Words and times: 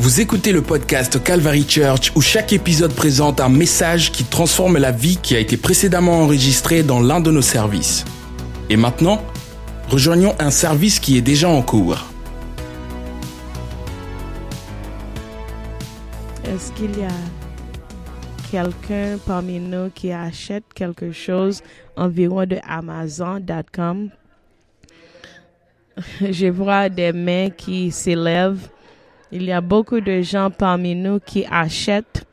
Vous 0.00 0.22
écoutez 0.22 0.52
le 0.52 0.62
podcast 0.62 1.22
Calvary 1.22 1.66
Church 1.68 2.10
où 2.16 2.22
chaque 2.22 2.54
épisode 2.54 2.94
présente 2.94 3.38
un 3.38 3.50
message 3.50 4.10
qui 4.10 4.24
transforme 4.24 4.78
la 4.78 4.92
vie 4.92 5.18
qui 5.18 5.36
a 5.36 5.38
été 5.38 5.58
précédemment 5.58 6.22
enregistrée 6.22 6.82
dans 6.82 7.00
l'un 7.00 7.20
de 7.20 7.30
nos 7.30 7.42
services. 7.42 8.06
Et 8.70 8.78
maintenant, 8.78 9.22
rejoignons 9.90 10.34
un 10.38 10.50
service 10.50 11.00
qui 11.00 11.18
est 11.18 11.20
déjà 11.20 11.50
en 11.50 11.60
cours. 11.60 12.06
Est-ce 16.44 16.72
qu'il 16.72 16.98
y 16.98 17.04
a 17.04 17.08
quelqu'un 18.50 19.18
parmi 19.26 19.60
nous 19.60 19.90
qui 19.90 20.12
achète 20.12 20.64
quelque 20.74 21.12
chose 21.12 21.62
environ 21.94 22.46
de 22.46 22.56
Amazon.com? 22.66 24.08
Je 26.22 26.46
vois 26.46 26.88
des 26.88 27.12
mains 27.12 27.50
qui 27.50 27.90
s'élèvent. 27.90 28.66
Il 29.32 29.44
y 29.44 29.52
a 29.52 29.60
beaucoup 29.60 30.00
de 30.00 30.22
gens 30.22 30.50
parmi 30.50 30.94
nous 30.94 31.20
qui 31.20 31.46
achètent 31.50 32.24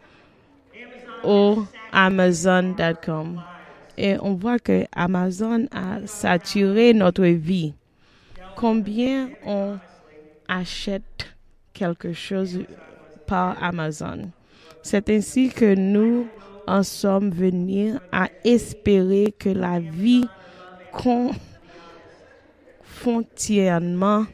au 1.24 1.64
Amazon.com. 1.92 3.42
Et 3.98 4.16
on 4.22 4.34
voit 4.34 4.60
que 4.60 4.86
Amazon 4.96 5.68
a 5.72 6.06
saturé 6.06 6.94
notre 6.94 7.26
vie. 7.26 7.74
Combien 8.56 9.30
on 9.46 9.78
achète 10.48 11.36
quelque 11.74 12.14
chose 12.14 12.62
par 13.28 13.62
Amazon? 13.62 14.32
C'est 14.82 15.10
ainsi 15.10 15.50
que 15.50 15.76
nous 15.76 16.28
en 16.66 16.84
sommes 16.84 17.30
venus 17.30 17.96
à 18.12 18.30
espérer 18.44 19.34
que 19.38 19.50
la 19.50 19.80
vie 19.80 20.26
qu'on 20.92 21.32
foncièrement 22.84 24.26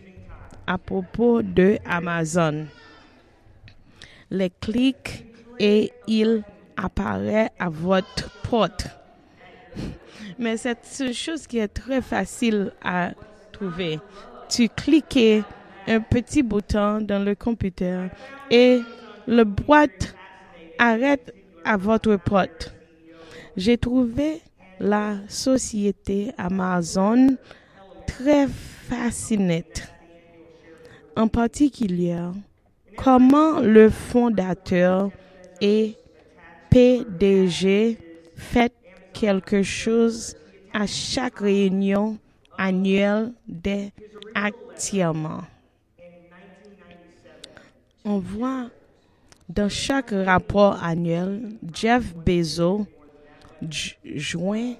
à 0.67 0.77
propos 0.77 1.41
de 1.41 1.77
Amazon. 1.85 2.67
Les 4.29 4.49
clics 4.49 5.25
et 5.59 5.91
il 6.07 6.43
apparaît 6.77 7.51
à 7.59 7.69
votre 7.69 8.29
porte. 8.41 8.87
Mais 10.39 10.57
c'est 10.57 10.77
une 10.99 11.13
chose 11.13 11.47
qui 11.47 11.59
est 11.59 11.67
très 11.67 12.01
facile 12.01 12.71
à 12.83 13.11
trouver. 13.51 13.99
Tu 14.49 14.69
cliques 14.69 15.43
un 15.87 15.99
petit 15.99 16.43
bouton 16.43 17.01
dans 17.01 17.23
le 17.23 17.35
computer 17.35 18.07
et 18.49 18.81
le 19.27 19.43
boîte 19.43 20.15
arrête 20.79 21.33
à 21.63 21.77
votre 21.77 22.15
porte. 22.17 22.73
J'ai 23.55 23.77
trouvé 23.77 24.41
la 24.79 25.17
société 25.27 26.31
Amazon 26.37 27.37
très 28.07 28.47
fascinante. 28.47 29.92
En 31.15 31.27
particulier, 31.27 32.17
comment 32.97 33.59
le 33.59 33.89
fondateur 33.89 35.11
et 35.61 35.95
PDG 36.69 37.97
fait 38.35 38.73
quelque 39.13 39.61
chose 39.61 40.35
à 40.73 40.87
chaque 40.87 41.39
réunion 41.39 42.17
annuelle 42.57 43.31
des 43.47 43.91
actiements. 44.33 45.43
On 48.05 48.17
voit 48.17 48.69
dans 49.49 49.69
chaque 49.69 50.09
rapport 50.11 50.83
annuel, 50.83 51.51
Jeff 51.73 52.15
Bezos 52.15 52.87
joint 54.15 54.73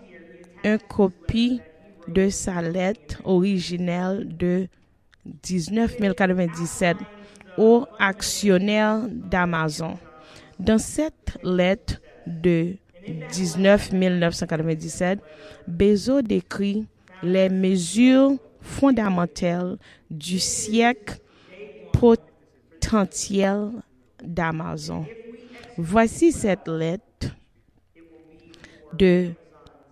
une 0.63 0.79
copie 0.79 1.61
de 2.07 2.29
sa 2.29 2.61
lettre 2.61 3.21
originelle 3.23 4.35
de 4.35 4.67
1997 5.25 6.97
aux 7.57 7.85
actionnaires 7.99 9.01
d'Amazon. 9.09 9.97
Dans 10.59 10.77
cette 10.77 11.37
lettre 11.43 12.01
de 12.27 12.75
19 13.31 13.91
1997, 13.91 15.19
Bezos 15.67 16.21
décrit 16.21 16.87
les 17.21 17.49
mesures 17.49 18.33
fondamentales 18.61 19.77
du 20.09 20.39
siècle 20.39 21.19
potentiel 21.91 23.71
d'Amazon. 24.23 25.05
Voici 25.77 26.31
cette 26.31 26.67
lettre 26.67 27.35
de 28.93 29.31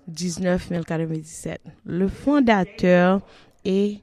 19 0.08 0.70
1997. 0.70 1.62
Le 1.86 2.08
fondateur 2.08 3.22
et 3.66 4.02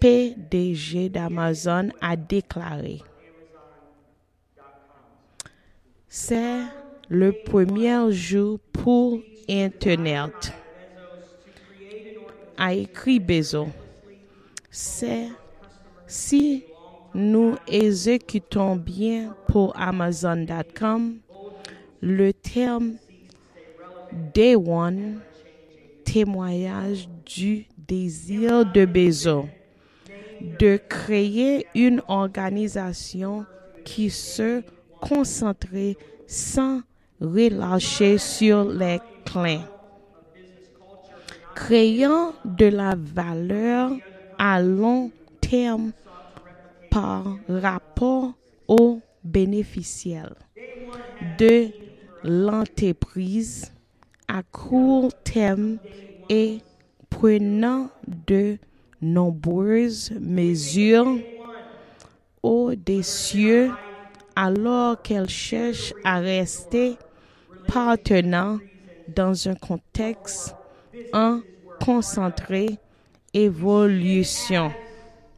PDG 0.00 1.10
d'Amazon 1.10 1.90
a 2.00 2.16
déclaré 2.16 3.02
C'est 6.08 6.62
le 7.10 7.32
premier 7.32 8.10
jour 8.10 8.58
pour 8.72 9.20
Internet. 9.46 10.54
A 12.56 12.72
écrit 12.72 13.20
Bezos. 13.20 13.68
C'est 14.70 15.28
si 16.06 16.64
nous 17.12 17.56
exécutons 17.66 18.76
bien 18.76 19.36
pour 19.48 19.78
Amazon.com 19.78 21.18
le 22.00 22.32
terme 22.32 22.94
Day 24.32 24.56
One, 24.56 25.20
témoignage 26.04 27.06
du 27.26 27.66
désir 27.76 28.64
de 28.64 28.86
Bezos 28.86 29.46
de 30.40 30.78
créer 30.88 31.66
une 31.74 32.02
organisation 32.08 33.44
qui 33.84 34.10
se 34.10 34.62
concentrait 35.00 35.96
sans 36.26 36.82
relâcher 37.20 38.18
sur 38.18 38.64
les 38.64 38.98
clins, 39.24 39.64
créant 41.54 42.32
de 42.44 42.66
la 42.66 42.94
valeur 42.96 43.92
à 44.38 44.62
long 44.62 45.10
terme 45.40 45.92
par 46.90 47.24
rapport 47.48 48.32
aux 48.66 49.00
bénéficiaires 49.22 50.34
de 51.38 51.68
l'entreprise 52.24 53.72
à 54.28 54.42
court 54.42 55.12
terme 55.24 55.78
et 56.28 56.58
prenant 57.08 57.90
de 58.26 58.58
nombreuses 59.00 60.12
mesures 60.20 61.18
au-dessus 62.42 63.70
alors 64.36 65.00
qu'elle 65.02 65.28
cherche 65.28 65.92
à 66.04 66.18
rester 66.18 66.96
partenant 67.66 68.58
dans 69.08 69.48
un 69.48 69.54
contexte 69.54 70.54
en 71.12 71.40
concentré 71.84 72.78
évolution 73.32 74.72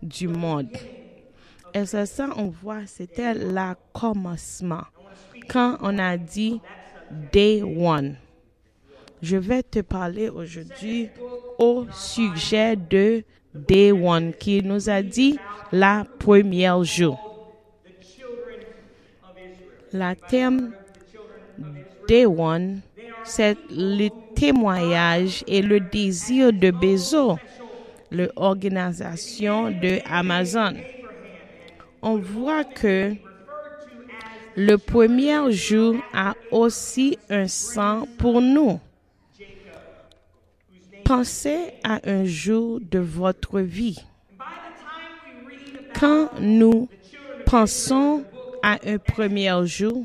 du 0.02 0.28
monde. 0.28 0.76
Et 1.74 1.86
c'est 1.86 2.06
ça, 2.06 2.28
on 2.36 2.48
voit, 2.48 2.86
c'était 2.86 3.34
le 3.34 3.74
commencement. 3.92 4.84
Quand 5.48 5.78
on 5.80 5.98
a 5.98 6.16
dit 6.16 6.60
Day 7.32 7.62
One. 7.62 8.16
Je 9.20 9.36
vais 9.36 9.62
te 9.62 9.80
parler 9.80 10.28
aujourd'hui 10.28 11.08
au 11.58 11.86
sujet 11.92 12.74
de 12.74 13.22
Day 13.54 13.92
qui 14.38 14.62
nous 14.62 14.88
a 14.88 15.02
dit 15.02 15.38
la 15.70 16.06
première 16.18 16.82
jour. 16.84 17.18
La 19.92 20.14
thème 20.14 20.72
Day 22.08 22.24
One, 22.24 22.80
c'est 23.24 23.56
le 23.70 24.08
témoignage 24.34 25.44
et 25.46 25.60
le 25.60 25.80
désir 25.80 26.52
de 26.52 26.70
Bezos, 26.70 27.36
l'organisation 28.10 29.70
de 29.70 29.98
Amazon. 30.10 30.74
On 32.00 32.16
voit 32.16 32.64
que 32.64 33.14
le 34.56 34.76
premier 34.76 35.52
jour 35.52 35.96
a 36.12 36.34
aussi 36.50 37.18
un 37.28 37.48
sens 37.48 38.08
pour 38.18 38.40
nous. 38.40 38.80
Pensez 41.04 41.74
à 41.84 42.00
un 42.04 42.24
jour 42.24 42.80
de 42.80 42.98
votre 42.98 43.60
vie. 43.60 43.98
Quand 45.98 46.30
nous 46.40 46.88
pensons 47.46 48.24
à 48.62 48.78
un 48.86 48.98
premier 48.98 49.52
jour, 49.64 50.04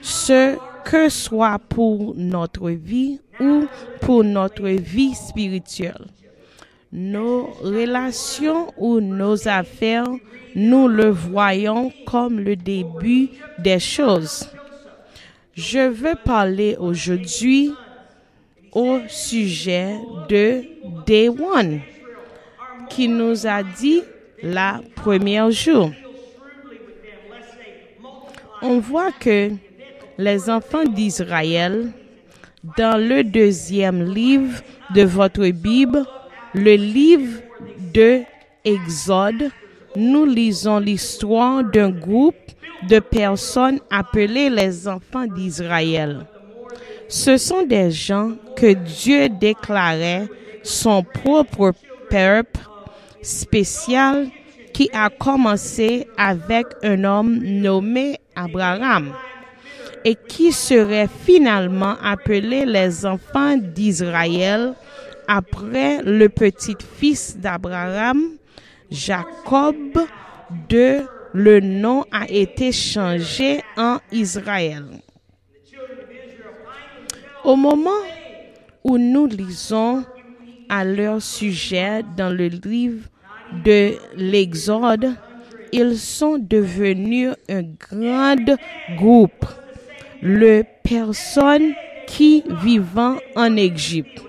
ce 0.00 0.56
que 0.84 1.08
soit 1.08 1.58
pour 1.68 2.14
notre 2.16 2.70
vie 2.70 3.20
ou 3.40 3.66
pour 4.00 4.24
notre 4.24 4.68
vie 4.68 5.14
spirituelle, 5.14 6.06
nos 6.92 7.46
relations 7.62 8.72
ou 8.76 9.00
nos 9.00 9.48
affaires, 9.48 10.08
nous 10.54 10.88
le 10.88 11.08
voyons 11.08 11.92
comme 12.06 12.40
le 12.40 12.56
début 12.56 13.28
des 13.58 13.78
choses. 13.78 14.48
Je 15.54 15.88
veux 15.88 16.14
parler 16.24 16.76
aujourd'hui 16.78 17.72
au 18.78 19.00
sujet 19.08 19.96
de 20.28 20.62
Day 21.04 21.28
One, 21.28 21.80
qui 22.88 23.08
nous 23.08 23.44
a 23.44 23.64
dit 23.64 24.02
la 24.40 24.80
première 24.94 25.50
jour. 25.50 25.90
on 28.62 28.78
voit 28.78 29.12
que 29.12 29.50
les 30.16 30.50
enfants 30.50 30.84
d'Israël, 30.84 31.90
dans 32.76 32.96
le 33.00 33.22
deuxième 33.24 34.02
livre 34.02 34.60
de 34.94 35.02
votre 35.02 35.48
Bible, 35.48 36.04
le 36.54 36.74
livre 36.74 37.40
de 37.94 38.22
Exode, 38.64 39.50
nous 39.96 40.24
lisons 40.24 40.78
l'histoire 40.78 41.64
d'un 41.64 41.90
groupe 41.90 42.36
de 42.88 43.00
personnes 43.00 43.80
appelées 43.90 44.50
les 44.50 44.86
enfants 44.86 45.26
d'Israël. 45.26 46.26
Ce 47.08 47.38
sont 47.38 47.62
des 47.62 47.90
gens 47.90 48.32
que 48.56 48.74
Dieu 48.74 49.30
déclarait 49.30 50.28
son 50.62 51.02
propre 51.02 51.72
peuple 52.10 52.60
spécial 53.22 54.28
qui 54.74 54.90
a 54.92 55.08
commencé 55.08 56.06
avec 56.18 56.66
un 56.82 57.04
homme 57.04 57.38
nommé 57.38 58.18
Abraham 58.36 59.12
et 60.04 60.14
qui 60.28 60.52
serait 60.52 61.08
finalement 61.24 61.96
appelé 62.02 62.66
les 62.66 63.06
enfants 63.06 63.56
d'Israël 63.56 64.74
après 65.26 66.02
le 66.02 66.28
petit-fils 66.28 67.38
d'Abraham, 67.38 68.36
Jacob, 68.90 69.76
de 70.68 71.02
le 71.34 71.60
nom 71.60 72.04
a 72.10 72.26
été 72.28 72.72
changé 72.72 73.62
en 73.76 73.98
Israël. 74.12 74.84
Au 77.48 77.56
moment 77.56 78.02
où 78.84 78.98
nous 78.98 79.24
lisons 79.24 80.04
à 80.68 80.84
leur 80.84 81.22
sujet 81.22 82.02
dans 82.14 82.28
le 82.28 82.48
livre 82.48 83.08
de 83.64 83.94
l'Exode, 84.18 85.14
ils 85.72 85.96
sont 85.96 86.36
devenus 86.36 87.30
un 87.48 87.62
grand 87.62 88.54
groupe, 88.98 89.46
le 90.20 90.62
personnes 90.84 91.72
qui 92.06 92.44
vivant 92.62 93.16
en 93.34 93.56
Égypte. 93.56 94.22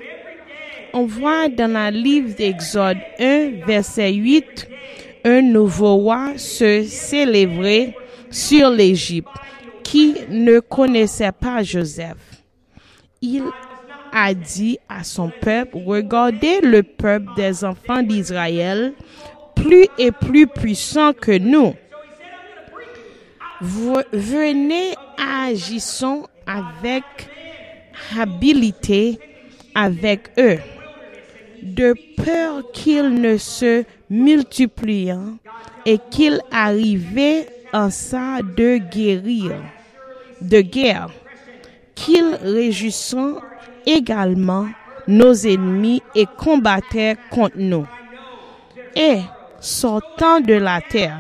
On 0.94 1.06
voit 1.06 1.50
dans 1.50 1.74
la 1.74 1.92
livre 1.92 2.34
d'Exode 2.38 3.00
1, 3.20 3.66
verset 3.68 4.14
8, 4.14 4.70
un 5.26 5.42
nouveau 5.42 5.96
roi 5.96 6.38
se 6.38 6.84
célébrait 6.84 7.94
sur 8.30 8.70
l'Égypte 8.70 9.28
qui 9.84 10.16
ne 10.30 10.62
connaissait 10.62 11.34
pas 11.34 11.64
Joseph. 11.64 12.39
Il 13.22 13.44
a 14.12 14.34
dit 14.34 14.80
à 14.88 15.04
son 15.04 15.32
peuple, 15.42 15.78
regardez 15.86 16.62
le 16.62 16.84
peuple 16.84 17.28
des 17.36 17.64
enfants 17.64 18.02
d'Israël, 18.02 18.94
plus 19.56 19.88
et 19.98 20.12
plus 20.12 20.48
puissant 20.48 21.14
que 21.14 21.38
nous. 21.38 21.76
Venez, 23.62 24.96
agissons 25.18 26.28
avec 26.48 27.04
habileté 28.18 29.20
avec 29.76 30.32
eux, 30.38 30.60
de 31.62 31.94
peur 32.16 32.72
qu'ils 32.72 33.14
ne 33.22 33.38
se 33.38 33.84
multiplient 34.10 35.38
et 35.86 36.00
qu'ils 36.10 36.40
arrivaient 36.52 37.48
en 37.74 37.90
ça 37.90 38.40
de 38.42 38.78
guérir, 38.78 39.56
de 40.42 40.62
guerre, 40.62 41.10
qu'ils 42.00 42.38
réjouissent 42.42 43.16
également 43.86 44.68
nos 45.08 45.34
ennemis 45.34 46.02
et 46.16 46.26
combattaient 46.38 47.18
contre 47.30 47.58
nous. 47.58 47.86
Et 48.96 49.20
sortant 49.60 50.40
de 50.40 50.54
la 50.54 50.82
terre. 50.82 51.20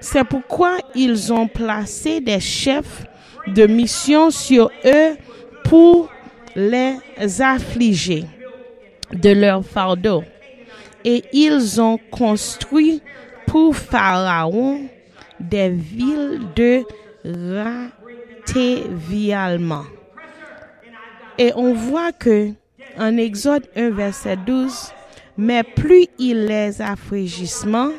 C'est 0.00 0.24
pourquoi 0.24 0.78
ils 0.94 1.32
ont 1.32 1.46
placé 1.46 2.20
des 2.20 2.40
chefs 2.40 3.06
de 3.46 3.66
mission 3.66 4.30
sur 4.30 4.70
eux 4.84 5.16
pour 5.64 6.10
les 6.56 6.96
affliger 7.40 8.24
de 9.12 9.30
leur 9.30 9.64
fardeau. 9.64 10.24
Et 11.04 11.22
ils 11.32 11.80
ont 11.80 11.98
construit 12.10 13.00
pour 13.46 13.76
Pharaon 13.76 14.82
des 15.38 15.70
villes 15.70 16.40
de 16.56 16.84
Et 21.38 21.52
on 21.56 21.74
voit 21.74 22.12
que 22.12 22.50
en 22.98 23.16
Exode 23.16 23.66
1 23.76 23.90
verset 23.90 24.36
12, 24.36 24.92
mais 25.36 25.62
plus 25.62 26.06
il 26.18 26.46
les 26.46 26.80
affligissements, 26.80 27.90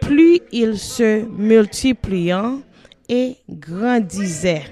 plus 0.00 0.40
ils 0.50 0.78
se 0.78 1.24
multipliant 1.24 2.60
et 3.08 3.36
grandissaient. 3.48 4.64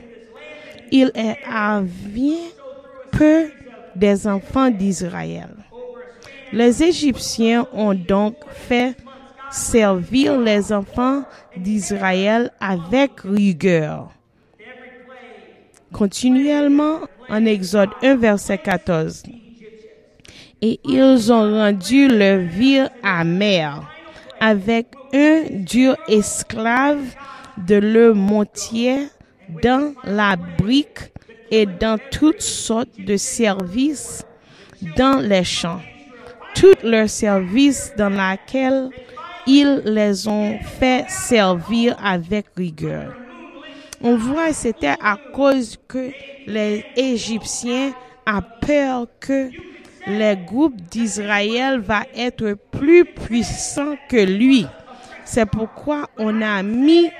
Il 0.92 1.10
est 1.14 1.38
avait 1.46 2.52
peu 3.12 3.50
des 3.94 4.26
enfants 4.26 4.70
d'Israël. 4.70 5.54
Les 6.52 6.82
Égyptiens 6.82 7.66
ont 7.72 7.94
donc 7.94 8.34
fait 8.50 8.96
servir 9.50 10.38
les 10.38 10.72
enfants 10.72 11.24
d'Israël 11.56 12.50
avec 12.60 13.20
rigueur. 13.24 14.10
Continuellement 15.92 17.00
en 17.28 17.44
Exode 17.46 17.90
1 18.02 18.16
verset 18.16 18.58
14. 18.58 19.24
Et 20.62 20.78
ils 20.84 21.32
ont 21.32 21.50
rendu 21.50 22.08
le 22.08 22.46
vie 22.46 22.86
amer 23.02 23.82
avec 24.40 24.86
un 25.12 25.42
dur 25.50 25.96
esclave 26.08 27.02
de 27.66 27.76
le 27.76 28.14
montier 28.14 29.08
dans 29.62 29.92
la 30.04 30.36
brique 30.36 31.12
et 31.50 31.66
dans 31.66 31.98
toutes 32.10 32.42
sortes 32.42 32.98
de 32.98 33.16
services 33.16 34.24
dans 34.96 35.20
les 35.20 35.44
champs. 35.44 35.80
Tout 36.54 36.76
leur 36.84 37.08
service 37.08 37.92
dans 37.96 38.10
laquelle 38.10 38.90
ils 39.46 39.82
les 39.84 40.28
ont 40.28 40.58
fait 40.78 41.04
servir 41.08 41.96
avec 42.02 42.46
rigueur. 42.56 43.19
On 44.02 44.16
voit 44.16 44.52
c'était 44.54 44.94
à 45.02 45.18
cause 45.34 45.78
que 45.86 46.10
les 46.46 46.84
Égyptiens 46.96 47.92
ont 48.26 48.42
peur 48.60 49.06
que 49.20 49.50
le 50.06 50.34
groupe 50.46 50.80
d'Israël 50.90 51.80
va 51.80 52.04
être 52.16 52.56
plus 52.70 53.04
puissant 53.04 53.96
que 54.08 54.24
lui. 54.24 54.66
C'est 55.26 55.44
pourquoi 55.44 56.08
on 56.16 56.40
a 56.40 56.62
mis 56.62 57.10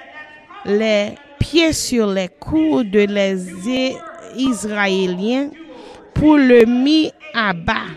les 0.65 1.11
pieds 1.39 1.75
sur 1.75 2.07
les 2.07 2.29
coudes 2.29 2.91
de 2.91 3.01
les 3.01 3.37
Israéliens 4.37 5.51
pour 6.15 6.39
le 6.39 6.65
mis 6.65 7.13
à 7.35 7.53
bas. 7.53 7.91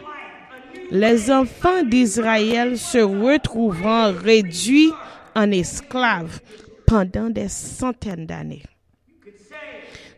Les 0.92 1.32
enfants 1.32 1.84
d'Israël 1.84 2.78
se 2.78 2.98
retrouveront 2.98 4.14
réduits 4.14 4.92
en 5.36 5.50
esclaves 5.52 6.40
pendant 6.86 7.30
des 7.30 7.48
centaines 7.48 8.26
d'années. 8.26 8.64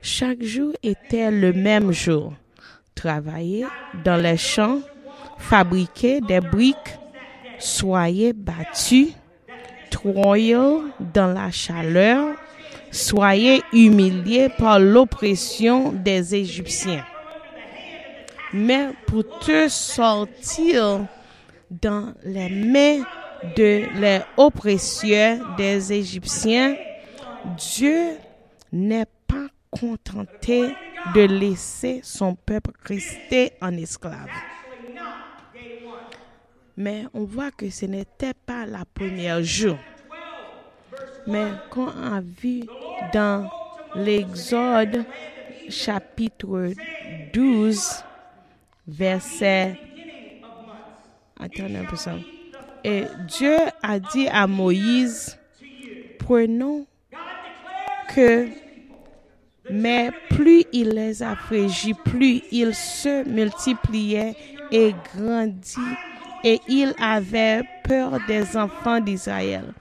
Chaque 0.08 0.44
jour 0.44 0.72
était 0.84 1.32
le 1.32 1.52
même 1.52 1.92
jour. 1.92 2.34
Travailler 2.94 3.66
dans 4.04 4.22
les 4.22 4.38
champs, 4.38 4.82
fabriquer 5.40 6.22
des 6.22 6.42
briques, 6.42 7.00
soyez 7.58 8.32
battus, 8.32 9.08
troyer 9.90 10.60
dans 11.00 11.34
la 11.34 11.50
chaleur, 11.50 12.36
soyez 12.92 13.64
humiliés 13.74 14.50
par 14.56 14.80
l'oppression 14.80 15.92
des 15.92 16.36
Égyptiens. 16.36 17.04
Mais 18.54 18.90
pour 19.08 19.24
te 19.40 19.68
sortir 19.68 21.08
dans 21.72 22.14
les 22.24 22.50
mains 22.50 23.04
de 23.58 23.86
les 24.00 24.20
oppresseurs 24.38 25.56
des 25.58 25.92
Égyptiens, 25.94 26.76
Dieu 27.58 28.18
n'est 28.72 29.08
contenté 29.80 30.74
de 31.14 31.22
laisser 31.22 32.02
son 32.04 32.36
peuple 32.36 32.72
rester 32.84 33.54
en 33.62 33.76
esclave. 33.78 34.30
Mais 36.78 37.06
on 37.14 37.24
voit 37.24 37.52
que 37.52 37.70
ce 37.70 37.86
n'était 37.86 38.34
pas 38.34 38.66
la 38.66 38.84
première 38.86 39.42
jour. 39.44 39.78
Mais 41.28 41.52
quand 41.70 41.94
on 41.98 42.14
a 42.14 42.22
vu 42.22 42.64
dans 43.14 43.50
l'Exode 43.96 45.06
chapitre 45.70 46.74
12, 47.34 48.04
verset... 48.88 49.80
Attendez 51.40 51.78
un 51.78 51.86
peu 51.86 51.96
ça. 51.96 52.16
Et 52.84 53.06
Dieu 53.28 53.58
a 53.82 54.00
dit 54.00 54.28
à 54.28 54.48
Moïse, 54.48 55.38
prenons 56.20 56.86
que 58.14 58.48
mais 59.70 60.12
plus 60.30 60.64
il 60.72 60.90
les 60.90 61.24
affligit, 61.24 61.94
plus 61.94 62.42
ils 62.52 62.76
se 62.76 63.28
multipliaient 63.28 64.36
et 64.72 64.94
grandit, 65.16 65.78
et 66.44 66.60
il 66.68 66.94
avait 67.02 67.64
peur 67.84 68.20
des 68.28 68.56
enfants 68.56 69.00
d'Israël. 69.00 69.74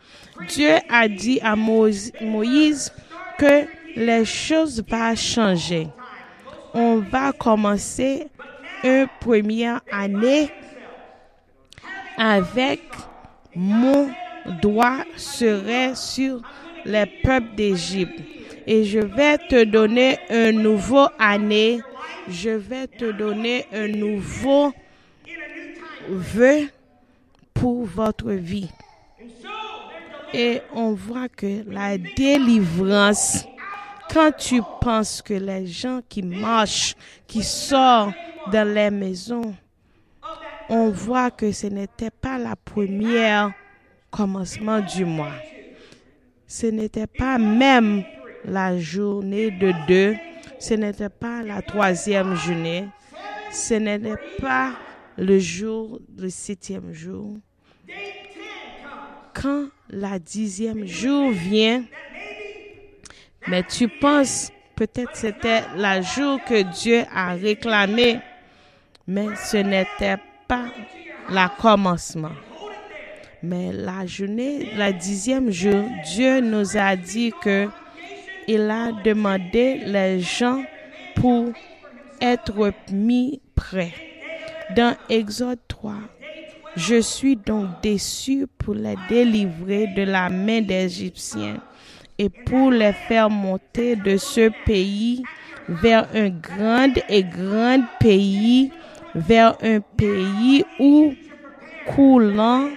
Dieu 0.49 0.75
a 0.89 1.09
dit 1.09 1.39
à 1.43 1.55
Moïse, 1.55 2.93
que 3.39 3.67
les 3.97 4.25
choses 4.25 4.83
vont 4.89 5.17
changer. 5.17 5.89
On 6.73 6.99
va 6.99 7.33
commencer 7.33 8.29
une 8.83 9.07
première 9.21 9.81
année 9.91 10.51
avec 12.17 12.81
mon 13.55 14.09
doigt 14.61 15.05
serait 15.17 15.95
sur 15.95 16.41
les 16.85 17.07
peuples 17.23 17.55
d'Égypte. 17.57 18.21
Et 18.67 18.85
je 18.85 19.01
vais 19.01 19.39
te 19.39 19.65
donner 19.65 20.19
un 20.31 20.53
nouveau 20.53 21.07
année. 21.19 21.81
Je 22.29 22.51
vais 22.51 22.87
te 22.87 23.11
donner 23.13 23.67
un 23.73 23.89
nouveau 23.89 24.73
vœu 26.09 26.69
pour 27.53 27.85
votre 27.85 28.31
vie. 28.33 28.71
Et 30.33 30.61
on 30.73 30.93
voit 30.93 31.29
que 31.29 31.63
la 31.71 31.97
délivrance, 31.97 33.45
quand 34.13 34.33
tu 34.33 34.61
penses 34.81 35.23
que 35.23 35.35
les 35.35 35.67
gens 35.67 36.01
qui 36.09 36.23
marchent, 36.23 36.95
qui 37.27 37.43
sortent 37.43 38.15
dans 38.51 38.69
les 38.69 38.91
maisons, 38.91 39.55
on 40.69 40.91
voit 40.91 41.31
que 41.31 41.53
ce 41.53 41.67
n'était 41.67 42.11
pas 42.11 42.39
la 42.39 42.57
première 42.57 43.53
commencement 44.11 44.81
du 44.81 45.05
mois. 45.05 45.35
Ce 46.47 46.67
n'était 46.67 47.07
pas 47.07 47.39
même 47.39 48.05
la 48.45 48.79
journée 48.79 49.51
de 49.51 49.73
deux. 49.87 50.17
Ce 50.59 50.75
n'était 50.75 51.09
pas 51.09 51.43
la 51.43 51.63
troisième 51.63 52.35
journée. 52.37 52.87
Ce 53.51 53.75
n'était 53.75 54.21
pas 54.41 54.73
le 55.17 55.39
jour, 55.39 56.01
le 56.17 56.29
septième 56.29 56.93
jour. 56.93 57.37
Quand 59.35 59.67
la 59.91 60.19
dixième 60.19 60.87
jour 60.87 61.31
vient, 61.31 61.85
mais 63.47 63.63
tu 63.63 63.89
penses 63.89 64.51
peut-être 64.75 65.15
c'était 65.15 65.63
la 65.77 66.01
jour 66.01 66.41
que 66.45 66.63
Dieu 66.63 67.05
a 67.15 67.35
réclamé, 67.35 68.21
mais 69.07 69.27
ce 69.37 69.59
n'était 69.59 70.17
pas 70.49 70.67
la 71.31 71.49
commencement. 71.49 72.33
Mais 73.43 73.73
la 73.73 74.07
journée, 74.07 74.71
la 74.77 74.93
dixième 74.93 75.51
jour, 75.51 75.85
Dieu 76.07 76.41
nous 76.41 76.77
a 76.79 76.97
dit 76.97 77.33
que 77.43 77.69
il 78.49 78.71
a 78.71 78.93
demandé 79.05 79.81
les 79.87 80.21
gens 80.21 80.63
pour 81.17 81.53
être 82.21 82.73
mis 82.93 83.41
prêts. 83.55 83.95
Dans 84.77 84.97
Exode 85.09 85.59
3, 85.69 85.95
je 86.77 87.01
suis 87.01 87.37
donc 87.37 87.69
déçu 87.83 88.47
pour 88.59 88.75
les 88.75 88.97
délivrer 89.09 89.89
de 89.89 90.03
la 90.03 90.29
main 90.29 90.61
des 90.61 91.05
et 92.19 92.29
pour 92.29 92.71
les 92.71 92.93
faire 92.93 93.29
monter 93.29 93.97
de 93.97 94.17
ce 94.17 94.51
pays 94.65 95.23
vers 95.69 96.09
un 96.15 96.29
grand 96.29 96.93
et 97.09 97.25
grand 97.25 97.85
pays, 98.01 98.71
vers 99.15 99.57
un 99.63 99.81
pays 99.81 100.65
où 100.79 101.15
coulant 101.87 102.69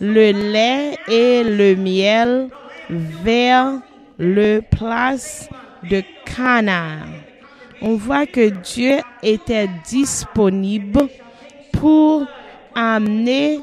le 0.00 0.32
lait 0.32 0.96
et 1.08 1.44
le 1.44 1.76
miel, 1.76 2.48
vers 2.88 3.80
le 4.20 4.60
place 4.60 5.48
de 5.82 6.02
Canaan. 6.26 7.08
On 7.80 7.96
voit 7.96 8.26
que 8.26 8.50
Dieu 8.50 8.98
était 9.22 9.68
disponible 9.88 11.08
pour 11.72 12.26
amener 12.74 13.60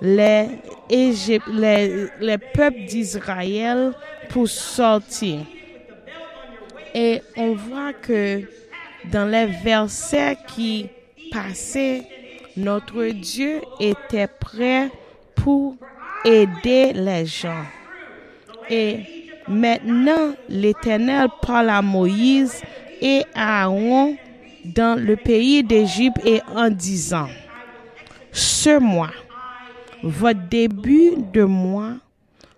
les, 0.00 0.46
les, 0.90 2.06
les 2.20 2.38
peuples 2.38 2.84
d'Israël 2.86 3.92
pour 4.28 4.48
sortir. 4.48 5.46
Et 6.92 7.22
on 7.36 7.54
voit 7.54 7.92
que 7.92 8.42
dans 9.12 9.26
les 9.26 9.46
versets 9.46 10.36
qui 10.48 10.88
passaient, 11.30 12.02
notre 12.56 13.04
Dieu 13.04 13.60
était 13.78 14.26
prêt 14.26 14.90
pour 15.36 15.76
aider 16.24 16.92
les 16.94 17.26
gens. 17.26 17.64
Et 18.68 19.19
maintenant, 19.50 20.34
l'Éternel 20.48 21.28
parle 21.42 21.70
à 21.70 21.82
Moïse 21.82 22.62
et 23.02 23.24
à 23.34 23.64
Aaron 23.64 24.16
dans 24.64 24.98
le 24.98 25.16
pays 25.16 25.62
d'Égypte 25.64 26.18
et 26.24 26.40
en 26.54 26.70
disant, 26.70 27.28
ce 28.32 28.78
mois, 28.78 29.10
votre 30.02 30.48
début 30.48 31.12
de 31.32 31.42
mois, 31.42 31.94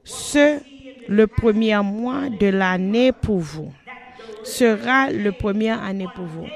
ce 0.04 0.58
le 1.08 1.26
premier 1.26 1.76
mois 1.82 2.28
de 2.28 2.46
l'année 2.46 3.12
pour 3.12 3.38
vous, 3.38 3.72
sera 4.44 5.10
le 5.10 5.32
premier 5.32 5.70
année 5.70 6.06
pour 6.14 6.26
vous. 6.26 6.46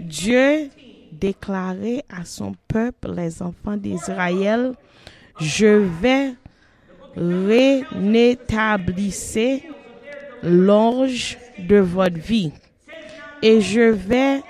Dieu 0.00 0.68
déclarait 1.12 2.04
à 2.08 2.24
son 2.24 2.52
peuple, 2.68 3.12
les 3.16 3.42
enfants 3.42 3.76
d'Israël, 3.76 4.74
je 5.40 5.84
vais 6.00 6.34
rétablir 7.16 9.12
l'ange 10.42 11.38
de 11.58 11.76
votre 11.76 12.18
vie 12.18 12.52
et 13.42 13.60
je 13.60 13.90
vais 13.90 14.40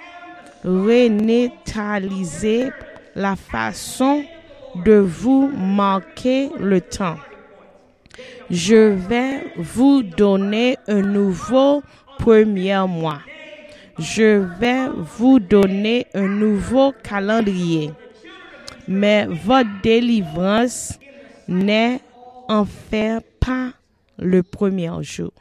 renétaliser 0.64 2.70
la 3.14 3.36
façon 3.36 4.24
de 4.84 4.94
vous 4.94 5.48
manquer 5.48 6.50
le 6.58 6.80
temps. 6.80 7.16
Je 8.50 8.94
vais 8.94 9.52
vous 9.56 10.02
donner 10.02 10.76
un 10.88 11.02
nouveau 11.02 11.82
premier 12.18 12.84
mois. 12.88 13.20
Je 13.98 14.44
vais 14.58 14.88
vous 15.18 15.40
donner 15.40 16.06
un 16.14 16.28
nouveau 16.28 16.92
calendrier. 17.02 17.90
Mais 18.86 19.26
votre 19.26 19.68
délivrance 19.82 20.98
n'est 21.46 22.00
en 22.48 22.64
fait 22.64 23.20
pas 23.40 23.72
le 24.18 24.42
premier 24.42 24.90
jour. 25.02 25.32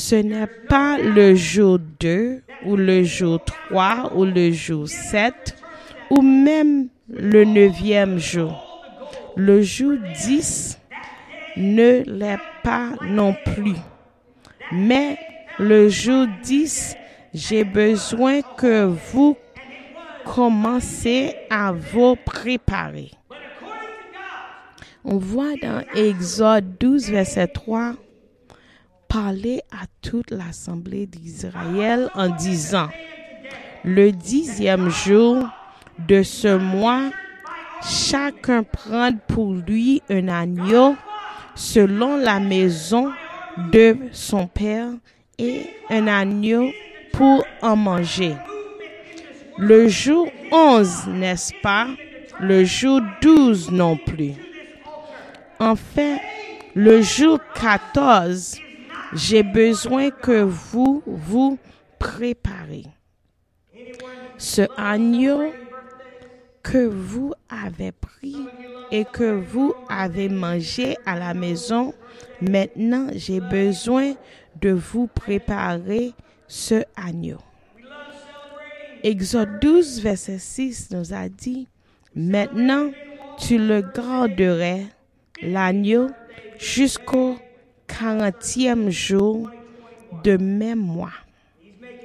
Ce 0.00 0.14
n'est 0.14 0.46
pas 0.46 0.96
le 0.96 1.34
jour 1.34 1.80
2 1.98 2.40
ou 2.66 2.76
le 2.76 3.02
jour 3.02 3.40
3 3.44 4.12
ou 4.14 4.24
le 4.24 4.52
jour 4.52 4.88
7 4.88 5.56
ou 6.10 6.22
même 6.22 6.86
le 7.10 7.42
neuvième 7.42 8.16
jour. 8.16 8.80
Le 9.34 9.60
jour 9.60 9.94
10 10.22 10.78
ne 11.56 12.04
l'est 12.06 12.38
pas 12.62 12.90
non 13.02 13.34
plus. 13.44 13.74
Mais 14.70 15.18
le 15.58 15.88
jour 15.88 16.28
10, 16.44 16.94
j'ai 17.34 17.64
besoin 17.64 18.42
que 18.56 18.84
vous 18.84 19.36
commencez 20.24 21.34
à 21.50 21.72
vous 21.72 22.14
préparer. 22.14 23.10
On 25.04 25.18
voit 25.18 25.56
dans 25.60 25.82
Exode 25.92 26.78
12, 26.78 27.10
verset 27.10 27.48
3, 27.48 27.94
parler 29.08 29.62
à 29.72 29.86
toute 30.02 30.30
l'assemblée 30.30 31.06
d'Israël 31.06 32.10
en 32.14 32.28
disant, 32.28 32.88
le 33.84 34.12
dixième 34.12 34.90
jour 34.90 35.48
de 36.06 36.22
ce 36.22 36.56
mois, 36.56 37.10
chacun 37.82 38.62
prend 38.62 39.10
pour 39.28 39.54
lui 39.54 40.02
un 40.10 40.28
agneau 40.28 40.96
selon 41.54 42.16
la 42.16 42.38
maison 42.38 43.12
de 43.72 43.96
son 44.12 44.46
père 44.46 44.88
et 45.38 45.62
un 45.90 46.06
agneau 46.06 46.70
pour 47.12 47.44
en 47.62 47.76
manger. 47.76 48.36
Le 49.58 49.88
jour 49.88 50.28
11, 50.52 51.08
n'est-ce 51.08 51.52
pas? 51.62 51.88
Le 52.40 52.64
jour 52.64 53.00
12 53.22 53.72
non 53.72 53.96
plus. 53.96 54.34
En 55.58 55.74
fait, 55.74 56.20
le 56.74 57.02
jour 57.02 57.40
14, 57.60 58.60
j'ai 59.14 59.42
besoin 59.42 60.10
que 60.10 60.42
vous 60.42 61.02
vous 61.06 61.58
préparez. 61.98 62.84
Ce 64.36 64.62
agneau 64.76 65.52
que 66.62 66.86
vous 66.86 67.32
avez 67.48 67.92
pris 67.92 68.36
et 68.90 69.04
que 69.04 69.32
vous 69.32 69.74
avez 69.88 70.28
mangé 70.28 70.96
à 71.06 71.18
la 71.18 71.34
maison, 71.34 71.94
maintenant 72.40 73.08
j'ai 73.14 73.40
besoin 73.40 74.14
de 74.60 74.70
vous 74.70 75.06
préparer 75.06 76.12
ce 76.46 76.82
agneau. 76.96 77.38
Exode 79.02 79.60
12, 79.60 80.00
verset 80.00 80.38
6 80.38 80.90
nous 80.90 81.14
a 81.14 81.28
dit, 81.28 81.68
maintenant 82.14 82.90
tu 83.38 83.58
le 83.58 83.80
garderais, 83.80 84.86
l'agneau, 85.40 86.08
jusqu'au 86.58 87.36
quarantième 87.88 88.90
jour 88.90 89.50
de 90.22 90.36
même 90.36 90.78
mois. 90.78 91.12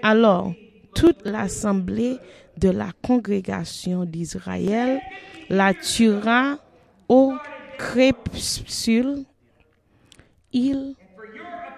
Alors, 0.01 0.53
toute 0.95 1.25
l'assemblée 1.25 2.17
de 2.57 2.69
la 2.69 2.89
congrégation 3.05 4.05
d'Israël 4.05 4.99
la 5.49 5.73
tuera 5.73 6.57
au 7.07 7.33
crépuscule. 7.77 9.25
Il 10.51 10.95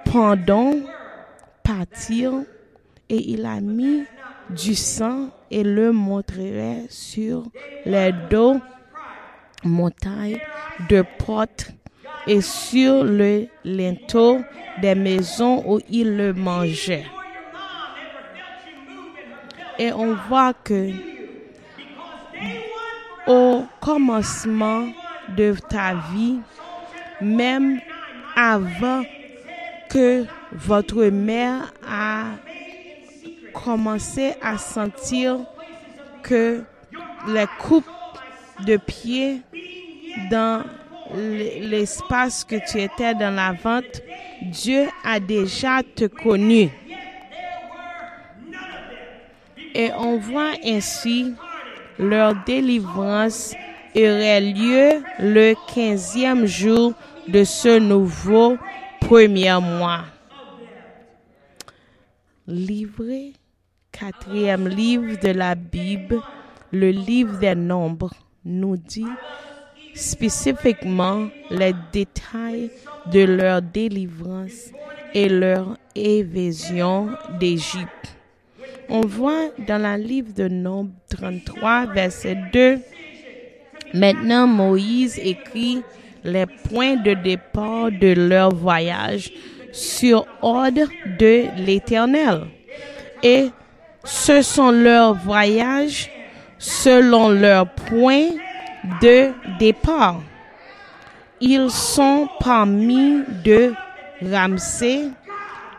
pendant 0.05 0.73
partir 1.63 2.33
et 3.09 3.31
il 3.31 3.45
a 3.45 3.59
mis 3.59 4.03
du 4.49 4.75
sang 4.75 5.29
et 5.49 5.63
le 5.63 5.91
montrerait 5.91 6.85
sur 6.89 7.43
les 7.85 8.11
dos 8.29 8.57
montagnes 9.63 10.39
de 10.89 11.03
portes 11.17 11.71
et 12.27 12.41
sur 12.41 13.03
le 13.03 13.47
linteau 13.63 14.41
des 14.81 14.95
maisons 14.95 15.63
où 15.65 15.79
il 15.89 16.17
le 16.17 16.33
mangeait. 16.33 17.05
Et 19.77 19.91
on 19.91 20.15
voit 20.27 20.53
que 20.53 20.91
au 23.27 23.63
commencement 23.81 24.87
de 25.35 25.55
ta 25.69 25.95
vie, 26.13 26.39
même 27.21 27.79
avant 28.35 29.03
que 29.89 30.25
votre 30.51 31.05
mère 31.05 31.73
a 31.87 32.25
commencé 33.53 34.33
à 34.41 34.57
sentir 34.57 35.39
que 36.23 36.63
les 37.27 37.47
coupes 37.59 37.85
de 38.65 38.77
pieds 38.77 39.41
dans 40.29 40.63
l'espace 41.13 42.43
que 42.43 42.55
tu 42.69 42.81
étais 42.81 43.13
dans 43.13 43.33
la 43.33 43.53
vente, 43.53 44.01
Dieu 44.41 44.87
a 45.03 45.19
déjà 45.19 45.81
te 45.83 46.05
connu. 46.05 46.69
Et 49.73 49.91
on 49.97 50.17
voit 50.17 50.53
ainsi 50.63 51.33
leur 51.99 52.35
délivrance 52.45 53.53
aurait 53.95 54.41
lieu 54.41 55.03
le 55.19 55.53
quinzième 55.73 56.45
jour 56.45 56.93
de 57.27 57.43
ce 57.43 57.79
nouveau 57.79 58.57
premier 58.99 59.57
mois. 59.61 60.05
Livré, 62.47 63.33
quatrième 63.91 64.67
livre 64.67 65.19
de 65.19 65.29
la 65.29 65.55
Bible, 65.55 66.21
le 66.71 66.91
livre 66.91 67.39
des 67.39 67.55
nombres, 67.55 68.13
nous 68.43 68.77
dit 68.77 69.07
spécifiquement 69.95 71.27
les 71.49 71.73
détails 71.91 72.69
de 73.11 73.21
leur 73.21 73.61
délivrance 73.61 74.71
et 75.13 75.29
leur 75.29 75.77
évasion 75.95 77.09
d'Égypte. 77.39 78.17
On 78.89 79.01
voit 79.01 79.49
dans 79.67 79.81
la 79.81 79.97
livre 79.97 80.33
de 80.33 80.47
Nombres 80.47 80.91
33, 81.09 81.87
verset 81.87 82.37
2, 82.53 82.79
Maintenant 83.93 84.45
Moïse 84.45 85.17
écrit 85.23 85.81
les 86.23 86.45
points 86.45 86.97
de 86.97 87.13
départ 87.13 87.91
de 87.91 88.13
leur 88.13 88.53
voyage 88.53 89.31
sur 89.71 90.25
ordre 90.41 90.89
de 91.17 91.45
l'Éternel. 91.65 92.41
Et 93.23 93.49
ce 94.03 94.41
sont 94.41 94.71
leurs 94.71 95.13
voyages 95.13 96.09
selon 96.57 97.29
leurs 97.29 97.69
points 97.73 98.29
de 99.01 99.31
départ. 99.59 100.21
Ils 101.41 101.69
sont 101.69 102.27
parmi 102.39 103.23
de 103.43 103.73
Ramsey 104.21 105.09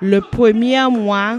le 0.00 0.20
premier 0.20 0.86
mois, 0.90 1.36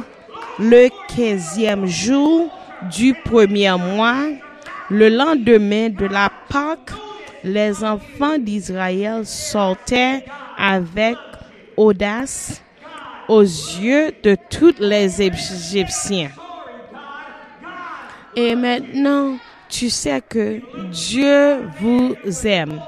le 0.59 0.89
quinzième 1.15 1.85
jour 1.85 2.49
du 2.95 3.13
premier 3.13 3.75
mois, 3.77 4.23
le 4.89 5.09
lendemain 5.09 5.89
de 5.89 6.05
la 6.05 6.29
Pâque, 6.49 6.91
les 7.43 7.83
enfants 7.83 8.37
d'Israël 8.39 9.25
sortaient 9.25 10.25
avec 10.57 11.17
audace 11.75 12.61
aux 13.27 13.41
yeux 13.41 14.11
de 14.23 14.35
tous 14.49 14.75
les 14.79 15.21
Égyptiens. 15.21 16.31
Et 18.35 18.55
maintenant, 18.55 19.37
tu 19.69 19.89
sais 19.89 20.21
que 20.21 20.61
Dieu 20.91 21.59
vous 21.79 22.15
aime. 22.45 22.81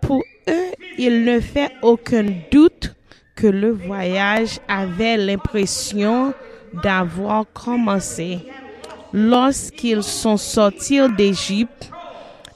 Pour 0.00 0.22
eux, 0.48 0.72
il 0.98 1.24
ne 1.24 1.40
fait 1.40 1.70
aucun 1.82 2.26
doute 2.50 2.94
que 3.34 3.46
le 3.46 3.70
voyage 3.70 4.58
avait 4.68 5.16
l'impression 5.16 6.34
d'avoir 6.82 7.44
commencé 7.52 8.38
lorsqu'ils 9.12 10.02
sont 10.02 10.36
sortis 10.36 11.00
d'Égypte, 11.16 11.90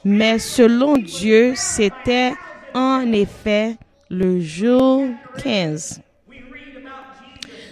mais 0.05 0.39
selon 0.39 0.97
Dieu, 0.99 1.55
c'était 1.57 2.33
en 2.75 3.13
effet 3.13 3.77
le 4.11 4.41
jour 4.41 5.07
15. 5.43 6.01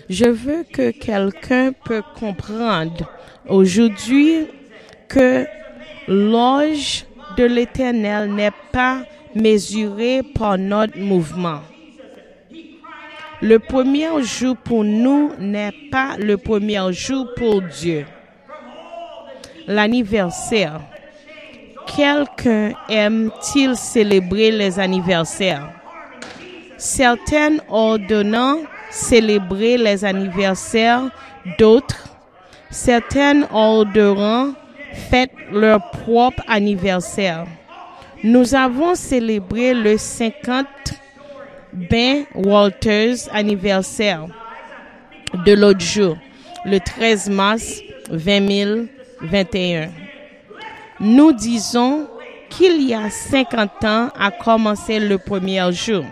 Je 0.08 0.24
veux 0.24 0.64
que 0.64 0.90
quelqu'un 0.90 1.72
peut 1.72 2.02
comprendre 2.18 3.10
aujourd'hui 3.48 4.46
que 5.12 5.46
l'âge 6.08 7.04
de 7.36 7.44
l'éternel 7.44 8.32
n'est 8.32 8.58
pas 8.72 9.02
mesuré 9.34 10.22
par 10.22 10.58
notre 10.58 10.98
mouvement. 10.98 11.60
Le 13.40 13.58
premier 13.58 14.22
jour 14.22 14.56
pour 14.56 14.84
nous 14.84 15.32
n'est 15.38 15.74
pas 15.90 16.16
le 16.18 16.36
premier 16.36 16.80
jour 16.92 17.26
pour 17.36 17.60
Dieu. 17.62 18.06
L'anniversaire. 19.66 20.80
Quelqu'un 21.86 22.72
aime-t-il 22.88 23.76
célébrer 23.76 24.50
les 24.50 24.78
anniversaires? 24.78 25.70
Certaines 26.76 27.60
ordonnant 27.68 28.58
célébrer 28.90 29.76
les 29.76 30.04
anniversaires 30.04 31.10
d'autres. 31.58 32.04
Certaines 32.70 33.46
ordonnant 33.52 34.54
fêtent 34.92 35.30
leur 35.50 35.90
propre 35.90 36.42
anniversaire. 36.48 37.46
Nous 38.22 38.54
avons 38.54 38.94
célébré 38.94 39.74
le 39.74 39.98
50 39.98 40.66
Ben 41.72 42.24
Walters 42.34 43.28
anniversaire 43.32 44.26
de 45.44 45.52
l'autre 45.52 45.80
jour, 45.80 46.16
le 46.64 46.78
13 46.78 47.30
mars 47.30 47.80
2021. 48.10 49.88
Nous 51.00 51.32
disons 51.32 52.06
qu'il 52.50 52.82
y 52.82 52.94
a 52.94 53.08
50 53.10 53.84
ans 53.84 54.10
a 54.18 54.30
commencé 54.30 55.00
le 55.00 55.18
premier 55.18 55.72
jour. 55.72 56.04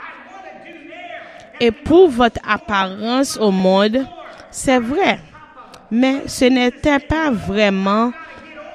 Et 1.60 1.70
pour 1.70 2.08
votre 2.08 2.40
apparence 2.48 3.36
au 3.36 3.50
monde, 3.50 4.06
c'est 4.50 4.78
vrai. 4.78 5.20
Mais 5.90 6.22
ce 6.26 6.46
n'était 6.46 6.98
pas 6.98 7.30
vraiment 7.30 8.12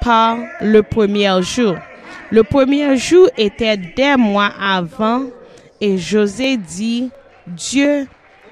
par 0.00 0.38
le 0.60 0.82
premier 0.82 1.42
jour. 1.42 1.76
Le 2.30 2.42
premier 2.42 2.96
jour 2.96 3.28
était 3.36 3.76
des 3.76 4.16
mois 4.16 4.52
avant 4.60 5.24
et 5.80 5.98
José 5.98 6.56
dit, 6.56 7.10
Dieu 7.46 8.06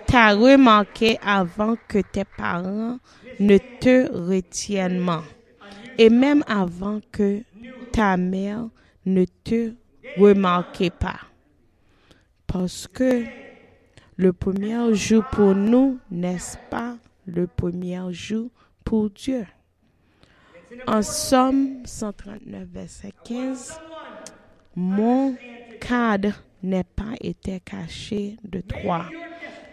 t'a 0.07 0.35
remarqué 0.35 1.19
avant 1.25 1.75
que 1.89 1.99
tes 1.99 2.25
parents 2.25 2.99
ne 3.41 3.59
te 3.59 4.13
retiennent. 4.13 5.11
Et 5.99 6.11
même 6.11 6.45
avant 6.47 7.01
que 7.11 7.41
ta 7.93 8.17
mère 8.17 8.67
ne 9.07 9.25
te 9.45 9.73
remarque 10.19 10.91
pas. 10.99 11.21
Parce 12.47 12.87
que 12.87 13.25
le 14.17 14.33
premier 14.33 14.95
jour 14.95 15.25
pour 15.33 15.55
nous, 15.55 15.99
n'est-ce 16.11 16.57
pas 16.71 16.97
le 17.27 17.47
premier 17.47 18.01
jour 18.11 18.51
pour 18.85 19.11
Dieu? 19.11 19.47
En 20.87 21.03
Somme 21.03 21.83
139, 21.85 22.69
verset 22.73 23.13
15, 23.25 23.81
mon 24.77 25.35
cadre 25.81 26.43
n'est 26.63 26.85
pas 26.85 27.15
été 27.21 27.61
caché 27.61 28.37
de 28.45 28.61
toi 28.61 29.07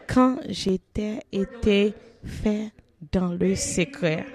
quand 0.07 0.39
j'étais 0.47 1.19
été 1.31 1.93
fait 2.23 2.71
dans 3.11 3.33
le 3.33 3.55
secret. 3.55 4.25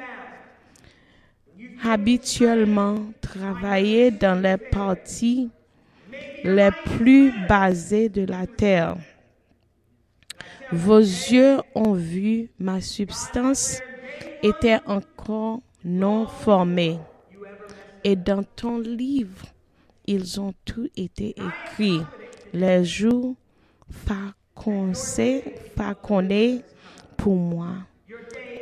Habituellement, 1.85 2.97
travailler 3.21 4.11
dans 4.11 4.41
les 4.41 4.57
parties 4.57 5.51
les 6.45 6.71
plus 6.97 7.33
basées 7.49 8.09
de 8.09 8.25
la 8.25 8.47
terre. 8.47 8.97
Vos 10.73 10.99
yeux 10.99 11.59
ont 11.75 11.93
vu 11.93 12.49
ma 12.59 12.81
substance 12.81 13.81
était 14.43 14.81
encore 14.87 15.61
non 15.87 16.27
formée. 16.27 16.99
Et 18.05 18.17
dans 18.17 18.43
ton 18.43 18.79
livre, 18.79 19.47
ils 20.07 20.41
ont 20.41 20.53
tous 20.65 20.91
été 20.97 21.31
écrits. 21.31 22.03
Les 22.53 22.85
jours 22.85 23.37
faconés 25.77 26.63
pour 27.17 27.37
moi, 27.37 27.75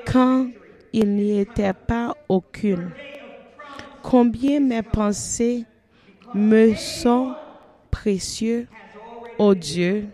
quand 0.07 0.49
il 0.93 1.17
n'y 1.17 1.41
était 1.41 1.73
pas 1.73 2.15
aucune. 2.29 2.91
Combien 4.03 4.61
mes 4.61 4.83
pensées 4.83 5.65
me 6.35 6.75
sont 6.75 7.35
précieux, 7.91 8.69
ô 9.39 9.55
Dieu, 9.55 10.09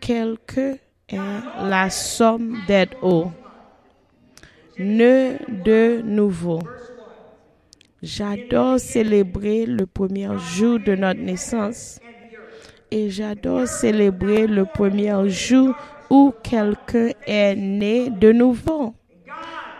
quelque 0.00 0.78
est 1.08 1.16
la 1.62 1.90
somme 1.90 2.58
d'être 2.66 2.96
haut. 3.02 3.30
Ne 4.78 5.36
de 5.64 6.02
nouveau. 6.02 6.58
J'adore 8.02 8.80
célébrer 8.80 9.66
le 9.66 9.86
premier 9.86 10.28
jour 10.38 10.80
de 10.80 10.96
notre 10.96 11.20
naissance 11.20 12.00
et 12.90 13.08
j'adore 13.08 13.68
célébrer 13.68 14.48
le 14.48 14.64
premier 14.64 15.28
jour 15.28 15.74
où 16.10 16.32
quelqu'un 16.42 17.10
est 17.26 17.54
né 17.54 18.10
de 18.10 18.32
nouveau. 18.32 18.94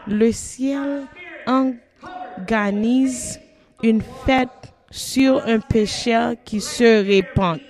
Le 0.06 0.30
ciel 0.30 1.02
organise 1.46 3.40
une 3.82 4.00
fête 4.24 4.48
sur 4.90 5.44
un 5.44 5.58
pécheur 5.58 6.34
qui 6.44 6.60
se 6.60 7.04
répand. 7.04 7.60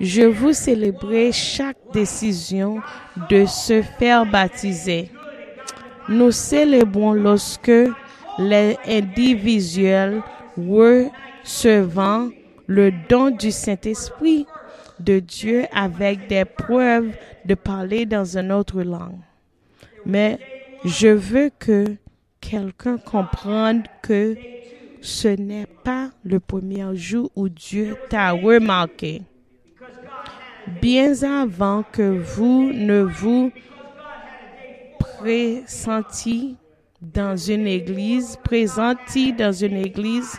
Je 0.00 0.22
vous 0.22 0.52
célébrer 0.52 1.32
chaque 1.32 1.78
décision 1.92 2.80
de 3.28 3.44
se 3.46 3.82
faire 3.98 4.24
baptiser. 4.24 5.10
Nous 6.08 6.30
célébrons 6.30 7.14
lorsque 7.14 7.72
les 8.38 8.76
individuels 8.86 10.22
recevant 10.56 12.28
le 12.66 12.92
don 13.08 13.30
du 13.30 13.50
Saint-Esprit 13.50 14.46
de 15.00 15.18
Dieu 15.18 15.64
avec 15.72 16.28
des 16.28 16.44
preuves 16.44 17.12
de 17.44 17.54
parler 17.54 18.06
dans 18.06 18.36
une 18.36 18.52
autre 18.52 18.82
langue. 18.82 19.20
Mais 20.06 20.38
je 20.84 21.08
veux 21.08 21.50
que 21.58 21.96
quelqu'un 22.40 22.98
comprenne 22.98 23.84
que 24.02 24.36
ce 25.00 25.28
n'est 25.28 25.66
pas 25.84 26.10
le 26.24 26.40
premier 26.40 26.94
jour 26.94 27.30
où 27.34 27.48
Dieu 27.48 27.96
t'a 28.08 28.32
remarqué. 28.32 29.22
Bien 30.80 31.12
avant 31.22 31.84
que 31.92 32.18
vous 32.18 32.72
ne 32.72 33.02
vous 33.02 33.52
pressentiez 35.24 36.56
dans 37.00 37.34
une 37.34 37.66
église, 37.66 38.36
présentiez 38.44 39.32
dans 39.32 39.52
une 39.52 39.78
église, 39.78 40.36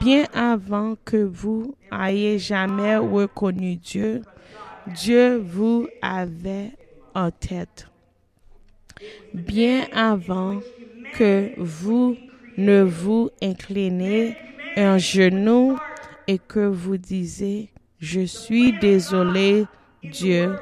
bien 0.00 0.24
avant 0.32 0.94
que 1.04 1.16
vous 1.16 1.74
ayez 1.92 2.38
jamais 2.38 2.96
reconnu 2.96 3.74
Dieu, 3.74 4.22
Dieu 4.86 5.38
vous 5.38 5.88
avait 6.00 6.70
en 7.12 7.32
tête. 7.32 7.88
Bien 9.34 9.86
avant 9.92 10.60
que 11.14 11.50
vous 11.58 12.16
ne 12.56 12.82
vous 12.82 13.30
inclinez 13.42 14.36
un 14.76 14.98
genou 14.98 15.76
et 16.28 16.38
que 16.38 16.68
vous 16.68 16.98
disiez, 16.98 17.70
je 17.98 18.20
suis 18.20 18.78
désolé, 18.78 19.64
Dieu, 20.04 20.54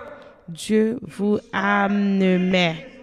Dieu 0.48 0.98
vous 1.02 1.38
amenait. 1.52 2.95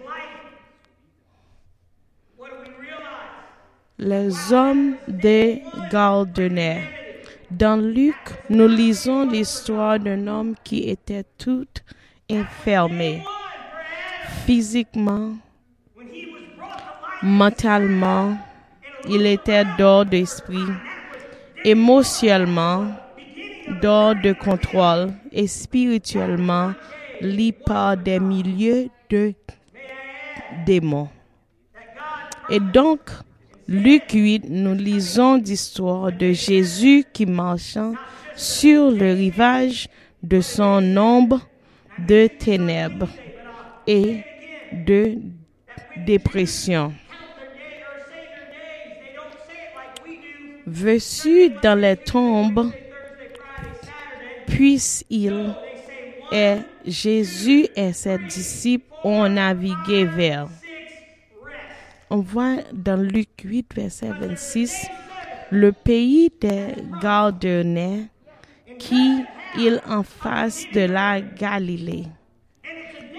Les 3.96 4.52
hommes 4.52 4.96
des 5.06 5.62
Gardeniers. 5.88 6.82
Dans 7.48 7.80
Luc, 7.80 8.16
nous 8.50 8.66
lisons 8.66 9.30
l'histoire 9.30 10.00
d'un 10.00 10.26
homme 10.26 10.56
qui 10.64 10.88
était 10.90 11.22
tout 11.38 11.68
enfermé, 12.28 13.22
physiquement, 14.44 15.34
mentalement, 17.22 18.36
il 19.08 19.26
était 19.26 19.64
d'ordre 19.78 20.10
d'esprit, 20.10 20.72
émotionnellement, 21.64 22.88
d'ordre 23.80 24.22
de 24.22 24.32
contrôle 24.32 25.12
et 25.30 25.46
spirituellement, 25.46 26.72
lié 27.20 27.52
par 27.52 27.96
des 27.96 28.18
milieux 28.18 28.88
de 29.08 29.34
démons. 30.66 31.10
Et 32.50 32.58
donc, 32.58 33.00
Luc 33.66 34.12
8, 34.12 34.44
nous 34.50 34.74
lisons 34.74 35.36
l'histoire 35.36 36.12
de 36.12 36.32
Jésus 36.32 37.02
qui 37.14 37.24
marchant 37.24 37.94
sur 38.36 38.90
le 38.90 39.14
rivage 39.14 39.88
de 40.22 40.42
son 40.42 40.96
ombre 40.98 41.40
de 42.06 42.26
ténèbres 42.26 43.08
et 43.86 44.20
de 44.70 45.16
dépression. 46.04 46.92
Vessu 50.66 51.50
dans 51.62 51.78
les 51.78 51.96
tombes, 51.96 52.70
puisse-il 54.46 55.54
et 56.30 56.56
Jésus 56.84 57.68
et 57.74 57.94
ses 57.94 58.18
disciples 58.18 58.92
ont 59.04 59.26
navigué 59.26 60.04
vers. 60.04 60.48
On 62.16 62.20
voit 62.20 62.58
dans 62.72 63.00
Luc 63.00 63.40
8, 63.42 63.74
verset 63.74 64.12
26, 64.20 64.86
le 65.50 65.72
pays 65.72 66.30
des 66.40 66.68
Gardeniers 67.02 68.06
qui 68.78 69.24
est 69.58 69.84
en 69.88 70.04
face 70.04 70.64
de 70.72 70.82
la 70.82 71.20
Galilée. 71.20 72.04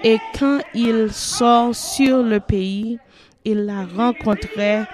Et 0.02 0.16
quand 0.38 0.60
il 0.72 1.12
sort 1.12 1.74
sur 1.74 2.22
le 2.22 2.40
pays, 2.40 2.98
il 3.44 3.68
a 3.68 3.84
rencontré 3.84 4.84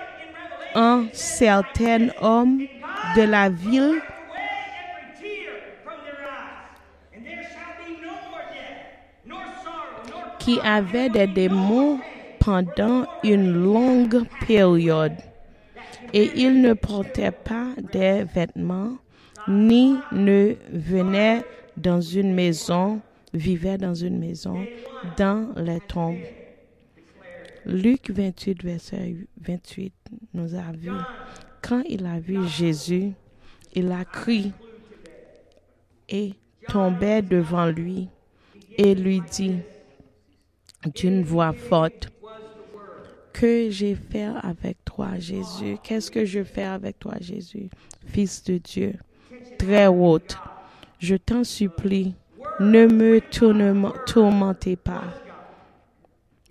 un 0.75 1.07
certain 1.12 2.09
homme 2.21 2.67
de 3.15 3.23
la 3.23 3.51
ville 3.51 4.03
qui 10.41 10.59
avait 10.65 11.09
des 11.09 11.29
démons 11.29 12.01
pendant 12.45 13.07
une 13.23 13.53
longue 13.53 14.25
période. 14.47 15.17
Et 16.13 16.31
il 16.37 16.61
ne 16.61 16.75
portait 16.75 17.31
pas 17.31 17.69
des 17.93 18.25
vêtements, 18.25 18.97
ni 19.49 19.97
ne 20.13 20.55
venait 20.73 21.43
dans 21.77 22.01
une 22.01 22.35
maison, 22.35 23.01
vivait 23.33 23.79
dans 23.79 23.95
une 23.95 24.19
maison, 24.19 24.67
dans 25.17 25.49
les 25.57 25.81
tombes. 25.81 26.19
Luc 27.65 28.11
28, 28.11 28.63
verset 28.65 29.17
28 29.41 29.95
nous 30.35 30.55
a 30.55 30.73
vu. 30.73 30.91
Quand 31.63 31.83
il 31.89 32.05
a 32.07 32.19
vu 32.19 32.47
Jésus, 32.49 33.13
il 33.75 33.91
a 33.93 34.05
crié 34.05 34.53
et 36.09 36.35
tombait 36.69 37.23
devant 37.23 37.67
lui 37.67 38.09
et 38.77 38.95
lui 38.95 39.23
dit 39.31 39.59
d'une 40.95 41.23
voix 41.23 41.53
forte, 41.53 42.12
que 43.43 43.71
j'ai 43.71 43.97
fait 43.97 44.29
avec 44.41 44.85
toi, 44.85 45.19
Jésus? 45.19 45.77
Qu'est-ce 45.83 46.13
que 46.13 46.25
je 46.25 46.45
fais 46.45 46.63
avec 46.63 47.01
toi, 47.01 47.15
Jésus, 47.21 47.71
Fils 48.07 48.45
de 48.45 48.59
Dieu, 48.59 48.95
très 49.59 49.89
haute? 49.89 50.37
Je 51.01 51.17
t'en 51.17 51.43
supplie, 51.43 52.15
ne 52.61 52.87
me 52.87 53.19
tourmentez 54.07 54.77
pas. 54.77 55.03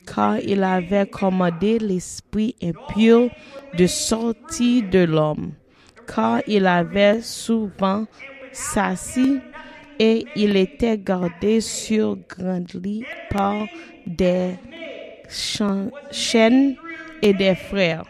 Car 0.06 0.40
il 0.40 0.66
avait 0.66 1.06
commandé 1.06 1.80
l'esprit 1.80 2.58
impur 2.62 3.30
de 3.78 3.88
sortir 3.88 4.90
de 4.90 5.06
l'homme, 5.06 5.54
car 6.14 6.42
il 6.46 6.66
avait 6.68 7.22
souvent 7.22 8.06
s'assis 8.52 9.40
et 9.98 10.26
il 10.36 10.58
était 10.58 10.98
gardé 10.98 11.62
sur 11.62 12.18
grand 12.28 12.74
lit 12.74 13.06
par 13.30 13.66
des 14.06 14.56
chaînes 15.32 16.76
et 17.22 17.34
des 17.34 17.56
frères. 17.56 18.06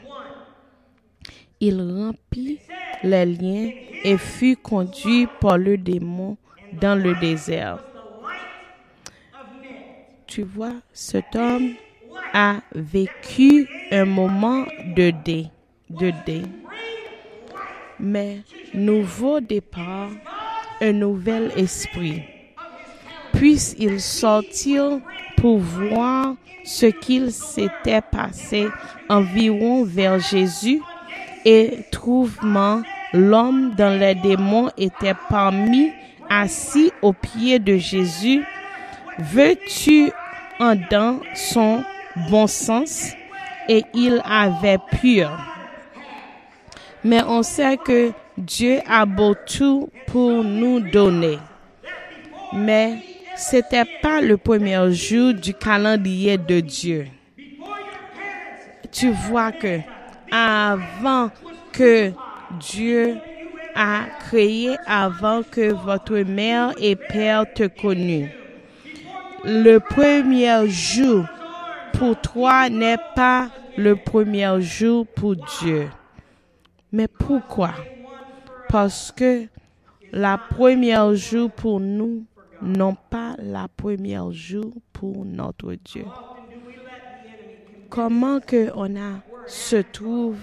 Il 1.60 1.80
remplit 1.80 2.60
les 3.04 3.26
liens 3.26 3.70
et 4.04 4.18
fut 4.18 4.56
conduit 4.56 5.28
par 5.40 5.58
le 5.58 5.78
démon 5.78 6.38
dans 6.74 6.96
le 6.96 7.14
désert. 7.20 7.80
Tu 10.26 10.44
vois, 10.44 10.74
cet 10.94 11.36
homme 11.36 11.74
a 12.34 12.62
vécu 12.74 13.68
un 13.92 14.06
moment 14.06 14.66
de 14.96 15.12
dé, 15.12 15.48
de 15.90 16.12
dé. 16.26 16.44
Mais 18.00 18.40
nouveau 18.74 19.40
départ, 19.42 20.10
un 20.80 20.94
nouvel 20.94 21.52
esprit. 21.58 22.24
Puisse-il 23.42 24.00
sortir 24.00 25.00
pour 25.36 25.58
voir 25.58 26.36
ce 26.64 26.86
qu'il 26.86 27.32
s'était 27.32 28.02
passé 28.02 28.68
environ 29.10 29.84
vers 29.84 30.20
Jésus 30.20 30.80
et 31.44 31.80
trouvement 31.92 32.84
l'homme 33.14 33.74
dans 33.76 34.00
les 34.00 34.14
démons 34.14 34.70
était 34.78 35.16
parmi 35.28 35.92
assis 36.30 36.92
au 37.02 37.14
pied 37.14 37.58
de 37.58 37.78
Jésus. 37.78 38.44
Veux-tu 39.18 40.12
en 40.60 40.76
dans 40.92 41.20
son 41.34 41.84
bon 42.30 42.46
sens? 42.46 43.14
Et 43.68 43.84
il 43.96 44.22
avait 44.24 44.78
pur. 45.02 45.32
Mais 47.04 47.24
on 47.24 47.42
sait 47.42 47.78
que 47.78 48.12
Dieu 48.38 48.82
a 48.88 49.08
beau 49.08 49.34
tout 49.34 49.90
pour 50.06 50.44
nous 50.44 50.80
donner. 50.80 51.40
Mais 52.54 53.00
c'était 53.42 53.86
pas 54.04 54.22
le 54.22 54.38
premier 54.38 54.94
jour 54.94 55.34
du 55.34 55.54
calendrier 55.56 56.38
de 56.38 56.60
Dieu. 56.60 57.08
Tu 58.92 59.10
vois 59.10 59.52
que 59.52 59.80
avant 60.32 61.32
que 61.74 62.12
Dieu 62.60 63.18
a 63.74 64.04
créé, 64.20 64.78
avant 64.86 65.42
que 65.42 65.74
votre 65.74 66.18
mère 66.20 66.74
et 66.80 66.96
père 66.96 67.52
te 67.52 67.64
connus, 67.68 68.30
le 69.44 69.80
premier 69.80 70.70
jour 70.70 71.26
pour 71.94 72.22
toi 72.22 72.70
n'est 72.70 72.98
pas 73.16 73.50
le 73.76 73.96
premier 73.96 74.62
jour 74.62 75.08
pour 75.08 75.36
Dieu. 75.36 75.90
Mais 76.92 77.08
pourquoi? 77.08 77.74
Parce 78.70 79.12
que 79.12 79.48
la 80.12 80.38
première 80.38 81.16
jour 81.16 81.50
pour 81.50 81.80
nous 81.80 82.24
non 82.62 82.96
pas 83.10 83.36
la 83.40 83.68
première 83.68 84.32
jour 84.32 84.72
pour 84.94 85.26
notre 85.26 85.74
Dieu. 85.74 86.06
Comment 87.90 88.40
que 88.40 88.70
on 88.76 88.96
a 88.96 89.22
se 89.48 89.78
trouve 89.78 90.38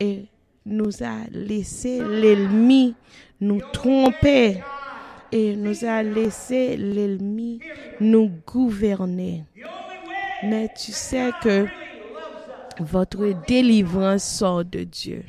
et 0.00 0.26
nous 0.64 1.02
a 1.02 1.28
laissé 1.30 2.00
l'ennemi 2.02 2.94
nous 3.40 3.60
tromper 3.72 4.62
et 5.32 5.56
nous 5.56 5.84
a 5.84 6.02
laissé 6.02 6.76
l'ennemi 6.76 7.60
nous 8.00 8.30
gouverner. 8.46 9.44
Mais 10.42 10.68
tu 10.76 10.92
sais 10.92 11.30
que 11.42 11.66
votre 12.78 13.32
délivrance 13.46 14.24
sort 14.24 14.64
de 14.64 14.84
Dieu. 14.84 15.24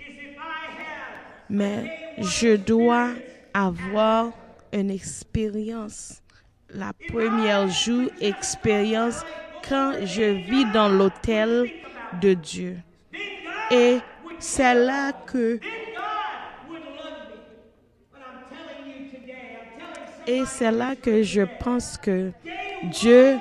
Mais 1.49 1.91
je 2.19 2.55
dois 2.57 3.09
avoir 3.53 4.31
une 4.73 4.91
expérience, 4.91 6.21
la 6.73 6.91
première 7.09 7.67
jour 7.69 8.09
expérience 8.21 9.23
quand 9.67 9.93
je 10.03 10.23
vis 10.23 10.65
dans 10.73 10.89
l'hôtel 10.89 11.69
de 12.21 12.33
Dieu. 12.33 12.77
Et 13.71 13.99
c'est 14.39 14.73
là 14.73 15.11
que 15.11 15.59
et 20.27 20.43
c'est 20.45 20.71
là 20.71 20.95
que 20.95 21.23
je 21.23 21.41
pense 21.59 21.97
que 21.97 22.31
Dieu 22.83 23.37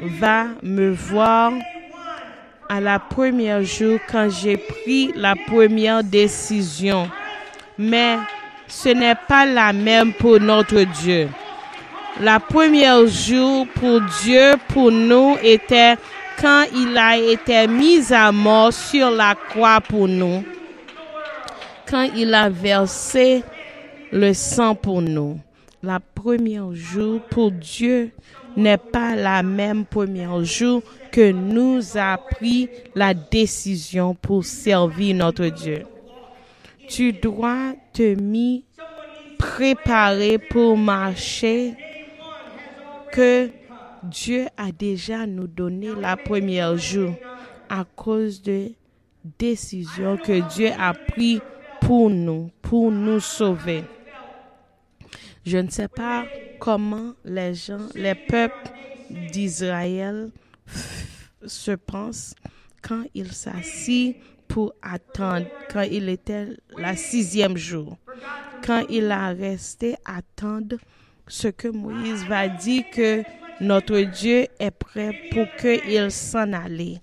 va 0.00 0.46
me 0.62 0.90
voir 0.90 1.52
à 2.68 2.80
la 2.80 2.98
première 2.98 3.62
jour 3.62 3.98
quand 4.10 4.28
j'ai 4.28 4.56
pris 4.56 5.12
la 5.14 5.34
première 5.34 6.04
décision. 6.04 7.08
Mais 7.78 8.18
ce 8.68 8.90
n'est 8.90 9.14
pas 9.28 9.46
la 9.46 9.72
même 9.72 10.12
pour 10.12 10.40
notre 10.40 10.82
Dieu. 10.82 11.28
La 12.20 12.40
première 12.40 13.06
jour 13.06 13.66
pour 13.74 14.00
Dieu, 14.22 14.52
pour 14.68 14.90
nous, 14.90 15.36
était 15.42 15.96
quand 16.40 16.64
il 16.74 16.96
a 16.96 17.18
été 17.18 17.66
mis 17.66 18.10
à 18.10 18.32
mort 18.32 18.72
sur 18.72 19.10
la 19.10 19.34
croix 19.34 19.82
pour 19.82 20.08
nous. 20.08 20.42
Quand 21.86 22.08
il 22.16 22.32
a 22.32 22.48
versé 22.48 23.42
le 24.10 24.32
sang 24.32 24.74
pour 24.74 25.02
nous. 25.02 25.38
La 25.82 26.00
première 26.00 26.72
jour 26.72 27.20
pour 27.20 27.50
Dieu 27.50 28.10
n'est 28.56 28.78
pas 28.78 29.14
la 29.14 29.42
même 29.42 29.84
première 29.84 30.42
jour 30.42 30.82
que 31.12 31.30
nous 31.30 31.98
a 31.98 32.16
pris 32.16 32.70
la 32.94 33.12
décision 33.12 34.14
pour 34.14 34.42
servir 34.42 35.14
notre 35.16 35.46
Dieu. 35.46 35.82
Tu 36.88 37.12
dois 37.12 37.74
te 37.92 38.14
mis 38.14 38.64
préparer 39.38 40.38
pour 40.38 40.78
marcher 40.78 41.74
que 43.16 43.48
Dieu 44.02 44.46
a 44.58 44.70
déjà 44.70 45.26
nous 45.26 45.46
donné 45.46 45.88
la 45.98 46.18
première 46.18 46.76
jour 46.76 47.14
à 47.70 47.86
cause 47.96 48.42
de 48.42 48.72
décisions 49.38 50.18
que 50.18 50.46
Dieu 50.54 50.70
a 50.78 50.92
pris 50.92 51.40
pour 51.80 52.10
nous, 52.10 52.50
pour 52.60 52.92
nous 52.92 53.20
sauver. 53.20 53.84
Je 55.46 55.56
ne 55.56 55.70
sais 55.70 55.88
pas 55.88 56.26
comment 56.60 57.14
les 57.24 57.54
gens, 57.54 57.88
les 57.94 58.14
peuples 58.14 58.70
d'Israël 59.32 60.30
se 61.46 61.70
pensent 61.70 62.34
quand 62.82 63.04
ils 63.14 63.32
s'assient 63.32 64.16
pour 64.46 64.74
attendre, 64.82 65.46
quand 65.72 65.82
il 65.90 66.10
était 66.10 66.48
la 66.76 66.94
sixième 66.96 67.56
jour, 67.56 67.96
quand 68.66 68.84
il 68.90 69.10
a 69.10 69.28
resté 69.28 69.96
attendre 70.04 70.76
ce 71.28 71.48
que 71.48 71.68
Moïse 71.68 72.24
va 72.26 72.48
dire 72.48 72.84
que 72.92 73.22
notre 73.60 73.98
Dieu 74.00 74.46
est 74.58 74.70
prêt 74.70 75.12
pour 75.32 75.46
qu'il 75.56 76.10
s'en 76.10 76.52
aille. 76.52 77.00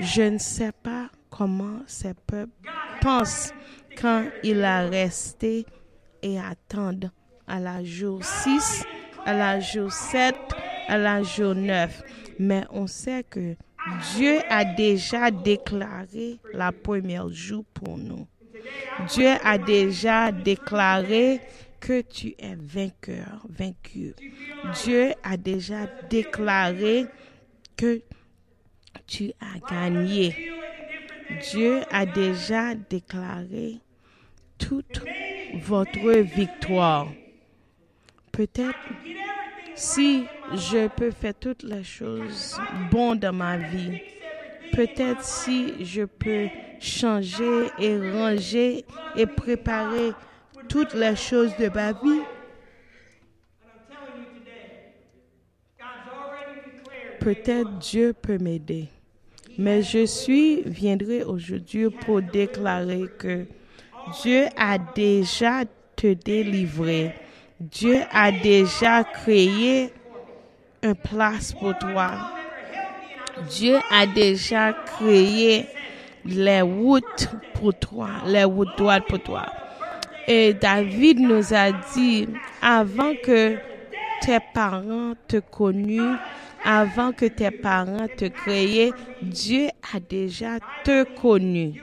Je 0.00 0.22
ne 0.22 0.38
sais 0.38 0.72
pas 0.72 1.08
comment 1.30 1.80
ces 1.86 2.14
peuples 2.14 2.52
pensent 3.00 3.52
quand 4.00 4.24
il 4.44 4.62
a 4.62 4.86
resté 4.86 5.66
et 6.22 6.38
attendre 6.38 7.10
à 7.46 7.58
la 7.58 7.82
jour 7.82 8.22
6, 8.22 8.84
à 9.24 9.32
la 9.32 9.60
jour 9.60 9.90
7, 9.90 10.34
à 10.86 10.98
la 10.98 11.22
jour 11.22 11.54
9. 11.54 12.02
Mais 12.38 12.64
on 12.70 12.86
sait 12.86 13.24
que 13.24 13.56
Dieu 14.14 14.38
a 14.48 14.64
déjà 14.64 15.30
déclaré 15.30 16.38
la 16.52 16.72
première 16.72 17.28
jour 17.30 17.64
pour 17.74 17.96
nous. 17.96 18.26
Dieu 19.08 19.30
a 19.42 19.56
déjà 19.58 20.30
déclaré 20.30 21.40
que 21.80 22.02
tu 22.02 22.34
es 22.38 22.56
vainqueur, 22.56 23.46
vaincu. 23.48 24.14
Dieu 24.82 25.12
a 25.22 25.36
déjà 25.36 25.86
déclaré 26.10 27.06
que 27.76 28.02
tu 29.06 29.32
as 29.40 29.58
gagné. 29.70 30.52
Dieu 31.50 31.80
a 31.90 32.06
déjà 32.06 32.74
déclaré 32.74 33.78
toute 34.58 35.02
votre 35.62 36.20
victoire. 36.20 37.08
Peut-être 38.32 38.78
si 39.74 40.24
je 40.54 40.88
peux 40.88 41.10
faire 41.10 41.34
toutes 41.34 41.62
les 41.62 41.84
choses 41.84 42.58
bonnes 42.90 43.18
dans 43.18 43.32
ma 43.32 43.56
vie, 43.56 44.00
peut-être 44.72 45.22
si 45.22 45.84
je 45.84 46.02
peux 46.02 46.48
changer 46.80 47.68
et 47.78 47.96
ranger 48.12 48.84
et 49.16 49.26
préparer 49.26 50.12
toutes 50.68 50.94
les 50.94 51.16
choses 51.16 51.56
de 51.56 51.68
ma 51.68 51.92
vie, 51.92 52.22
peut-être 57.20 57.78
Dieu 57.78 58.12
peut 58.12 58.38
m'aider. 58.38 58.88
Mais 59.58 59.82
je 59.82 60.06
suis, 60.06 60.62
viendrai 60.62 61.24
aujourd'hui 61.24 61.90
pour 61.90 62.22
déclarer 62.22 63.10
que 63.18 63.46
Dieu 64.22 64.46
a 64.56 64.78
déjà 64.78 65.64
te 65.96 66.14
délivré. 66.14 67.12
Dieu 67.58 67.98
a 68.12 68.30
déjà 68.30 69.02
créé 69.02 69.92
une 70.82 70.94
place 70.94 71.52
pour 71.52 71.76
toi. 71.76 72.12
Dieu 73.50 73.78
a 73.90 74.06
déjà 74.06 74.72
créé 74.72 75.66
les 76.24 76.60
routes 76.60 77.28
pour 77.54 77.74
toi, 77.74 78.08
les 78.26 78.44
routes 78.44 78.76
droites 78.76 79.06
pour 79.08 79.20
toi. 79.20 79.46
Et 80.30 80.52
David 80.52 81.20
nous 81.20 81.54
a 81.54 81.72
dit, 81.72 82.28
avant 82.60 83.14
que 83.24 83.56
tes 84.20 84.38
parents 84.52 85.14
te 85.26 85.38
connus, 85.38 86.16
avant 86.62 87.12
que 87.12 87.24
tes 87.24 87.50
parents 87.50 88.06
te 88.14 88.26
créaient, 88.26 88.90
Dieu 89.22 89.68
a 89.94 89.98
déjà 89.98 90.58
te 90.84 91.04
connu. 91.18 91.82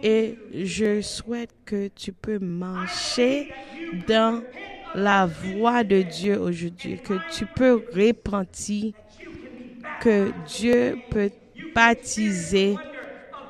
Et 0.00 0.38
je 0.54 1.00
souhaite 1.00 1.50
que 1.64 1.88
tu 1.88 2.12
peux 2.12 2.38
marcher 2.38 3.52
dans 4.06 4.42
la 4.94 5.26
voie 5.26 5.82
de 5.82 6.02
Dieu 6.02 6.38
aujourd'hui, 6.38 7.00
que 7.02 7.14
tu 7.36 7.46
peux 7.46 7.82
repentir, 7.92 8.92
que 10.00 10.30
Dieu 10.46 10.98
peut 11.10 11.30
baptiser, 11.74 12.76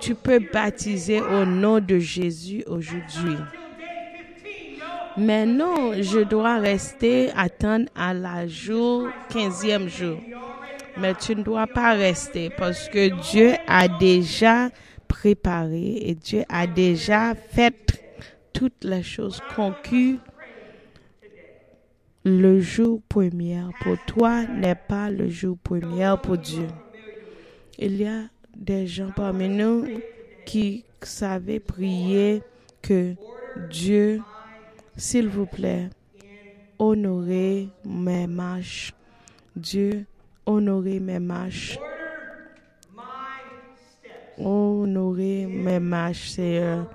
tu 0.00 0.14
peux 0.14 0.40
baptiser 0.50 1.20
au 1.20 1.44
nom 1.44 1.80
de 1.80 1.98
Jésus 1.98 2.64
aujourd'hui. 2.66 3.36
Mais 5.16 5.44
non, 5.44 5.92
je 6.00 6.20
dois 6.20 6.58
rester 6.58 7.30
attendre 7.36 7.86
à 7.96 8.14
la 8.14 8.46
jour, 8.46 9.08
15e 9.30 9.88
jour. 9.88 10.18
Mais 10.98 11.14
tu 11.14 11.34
ne 11.34 11.42
dois 11.42 11.66
pas 11.66 11.94
rester 11.94 12.50
parce 12.50 12.88
que 12.88 13.08
Dieu 13.30 13.54
a 13.66 13.88
déjà 13.88 14.70
préparé 15.08 15.98
et 16.02 16.14
Dieu 16.14 16.44
a 16.48 16.66
déjà 16.66 17.34
fait 17.34 17.74
toutes 18.52 18.84
les 18.84 19.02
choses 19.02 19.40
conquis. 19.54 20.18
Le 22.24 22.60
jour 22.60 23.00
premier 23.08 23.62
pour 23.82 23.96
toi 24.06 24.44
n'est 24.44 24.74
pas 24.74 25.10
le 25.10 25.28
jour 25.28 25.56
premier 25.62 26.14
pour 26.22 26.36
Dieu. 26.36 26.66
Il 27.78 27.96
y 27.96 28.06
a 28.06 28.24
des 28.54 28.86
gens 28.86 29.10
parmi 29.14 29.48
nous 29.48 29.86
qui 30.44 30.84
savaient 31.02 31.60
prier 31.60 32.42
que 32.82 33.14
Dieu 33.70 34.20
s'il 35.00 35.28
vous 35.28 35.46
plaît, 35.46 35.88
honorer 36.78 37.68
mes 37.84 38.26
marches. 38.26 38.92
Dieu, 39.56 40.04
honorer 40.44 41.00
mes 41.00 41.18
marches. 41.18 41.78
Honorer 44.38 45.46
mes 45.46 45.80
marches, 45.80 46.30
Seigneur, 46.30 46.86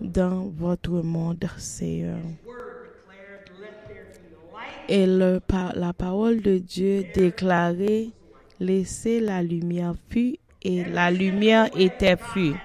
dans 0.00 0.52
votre 0.56 1.02
monde, 1.02 1.44
Seigneur. 1.56 2.18
Et 4.88 5.06
le, 5.06 5.40
la 5.74 5.92
parole 5.92 6.40
de 6.40 6.58
Dieu 6.58 7.04
déclarait, 7.14 8.08
laissez 8.60 9.20
la 9.20 9.42
lumière 9.42 9.94
fuir, 10.10 10.36
et 10.62 10.84
la 10.84 11.10
lumière 11.10 11.68
était 11.74 12.16
fuir. 12.16 12.56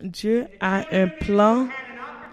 Dieu 0.00 0.46
a 0.60 0.84
un 0.92 1.08
plan 1.08 1.66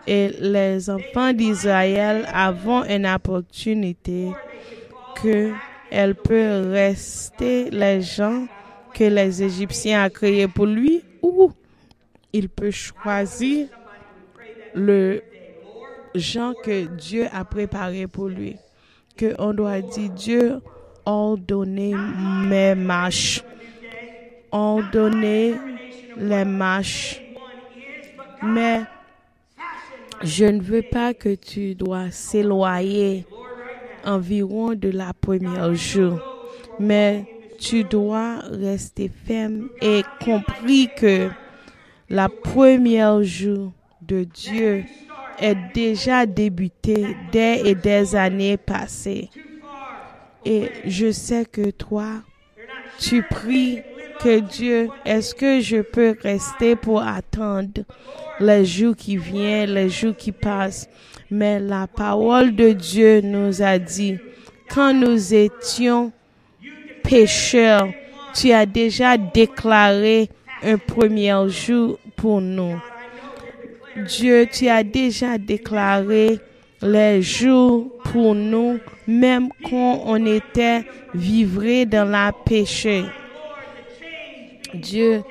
et 0.08 0.30
les 0.40 0.90
enfants 0.90 1.34
d'Israël 1.34 2.28
avons 2.32 2.84
une 2.84 3.08
opportunité 3.08 4.32
que 5.22 5.52
elle 5.90 6.16
peut 6.16 6.70
rester 6.72 7.70
les 7.72 8.02
gens 8.02 8.48
que 8.94 9.04
les 9.04 9.44
Égyptiens 9.44 10.06
ont 10.06 10.10
créés 10.10 10.48
pour 10.48 10.66
lui 10.66 11.04
ou 11.22 11.52
il 12.34 12.50
peut 12.50 12.72
choisir 12.72 13.68
le 14.74 15.22
gens 16.16 16.54
que 16.64 16.86
Dieu 16.86 17.28
a 17.32 17.46
préparé 17.46 18.08
pour 18.08 18.28
lui. 18.28 18.56
Que 19.18 19.34
on 19.40 19.54
doit 19.54 19.82
dire 19.82 20.10
Dieu 20.10 20.60
ordonner 21.06 21.94
mes 22.48 22.76
marches. 22.76 23.44
Ordonner 24.52 25.56
les 26.18 26.46
marches. 26.46 27.22
Mais 28.46 28.84
je 30.24 30.46
ne 30.46 30.62
veux 30.62 30.84
pas 30.84 31.14
que 31.14 31.34
tu 31.36 31.76
dois 31.76 32.12
s'éloigner 32.12 33.26
environ 34.06 34.74
de 34.74 34.90
la 34.90 35.14
première 35.14 35.74
jour, 35.74 36.20
mais 36.80 37.26
tu 37.60 37.84
dois 37.84 38.40
rester 38.52 39.10
ferme 39.10 39.70
et 39.82 40.04
compris 40.24 40.90
que 40.96 41.30
la 42.10 42.30
première 42.30 43.24
jour 43.24 43.72
de 44.02 44.24
Dieu 44.24 44.84
est 45.40 45.58
déjà 45.74 46.26
débuté 46.26 47.16
dès 47.32 47.62
et 47.68 47.76
des 47.76 48.16
années 48.16 48.58
passées. 48.58 49.30
Et 50.46 50.70
je 50.86 51.12
sais 51.12 51.46
que 51.46 51.72
toi, 51.72 52.22
tu 53.00 53.24
pries 53.24 53.82
que 54.20 54.40
Dieu, 54.40 54.90
est-ce 55.06 55.34
que 55.36 55.60
je 55.60 55.82
peux 55.82 56.16
rester 56.22 56.76
pour 56.76 57.02
attendre 57.02 57.84
les 58.40 58.66
jours 58.66 58.96
qui 58.96 59.18
viennent, 59.18 59.74
les 59.74 59.90
jours 59.90 60.16
qui 60.16 60.32
passent? 60.32 60.90
Mais 61.32 61.60
la 61.60 61.88
parole 61.88 62.56
de 62.56 62.72
Dieu 62.72 63.22
nous 63.22 63.62
a 63.62 63.78
dit, 63.80 64.18
quand 64.70 64.94
nous 64.94 65.34
étions 65.34 66.12
pécheurs, 67.04 67.88
tu 68.34 68.52
as 68.52 68.66
déjà 68.66 69.18
déclaré 69.18 70.30
un 70.64 70.78
premier 70.78 71.36
jour 71.48 71.98
pour 72.16 72.42
nous. 72.42 72.82
Dieu, 74.08 74.48
tu 74.52 74.68
as 74.68 74.84
déjà 74.84 75.38
déclaré 75.38 76.40
les 76.82 77.22
jours 77.22 77.92
pour 78.12 78.36
nous, 78.36 78.80
même 79.08 79.50
quand 79.70 80.04
on 80.06 80.26
était 80.26 80.84
vivré 81.14 81.86
dans 81.86 82.10
la 82.10 82.32
péché. 82.32 83.06
Dieu, 84.76 85.24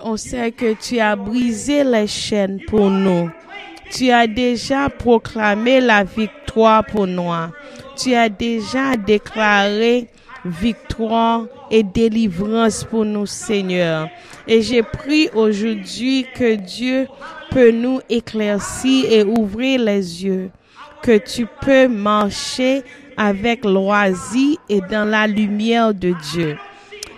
on 0.00 0.16
sait 0.16 0.52
que 0.52 0.74
tu 0.74 1.00
as 1.00 1.16
brisé 1.16 1.84
les 1.84 2.06
chaînes 2.06 2.60
pour 2.68 2.90
nous. 2.90 3.30
Tu 3.90 4.10
as 4.10 4.26
déjà 4.26 4.88
proclamé 4.88 5.80
la 5.80 6.04
victoire 6.04 6.84
pour 6.84 7.06
nous. 7.06 7.30
Tu 7.96 8.14
as 8.14 8.28
déjà 8.28 8.96
déclaré 8.96 10.08
victoire 10.44 11.46
et 11.70 11.82
délivrance 11.82 12.84
pour 12.84 13.04
nous, 13.04 13.26
Seigneur. 13.26 14.08
Et 14.46 14.62
j'ai 14.62 14.82
pris 14.82 15.28
aujourd'hui 15.34 16.26
que 16.34 16.54
Dieu 16.54 17.06
peut 17.50 17.70
nous 17.70 18.00
éclaircir 18.08 19.04
et 19.10 19.22
ouvrir 19.22 19.80
les 19.80 20.24
yeux, 20.24 20.50
que 21.02 21.18
tu 21.18 21.46
peux 21.60 21.86
marcher 21.86 22.82
avec 23.16 23.64
loisir 23.64 24.56
et 24.68 24.80
dans 24.80 25.08
la 25.08 25.26
lumière 25.26 25.92
de 25.92 26.14
Dieu. 26.32 26.56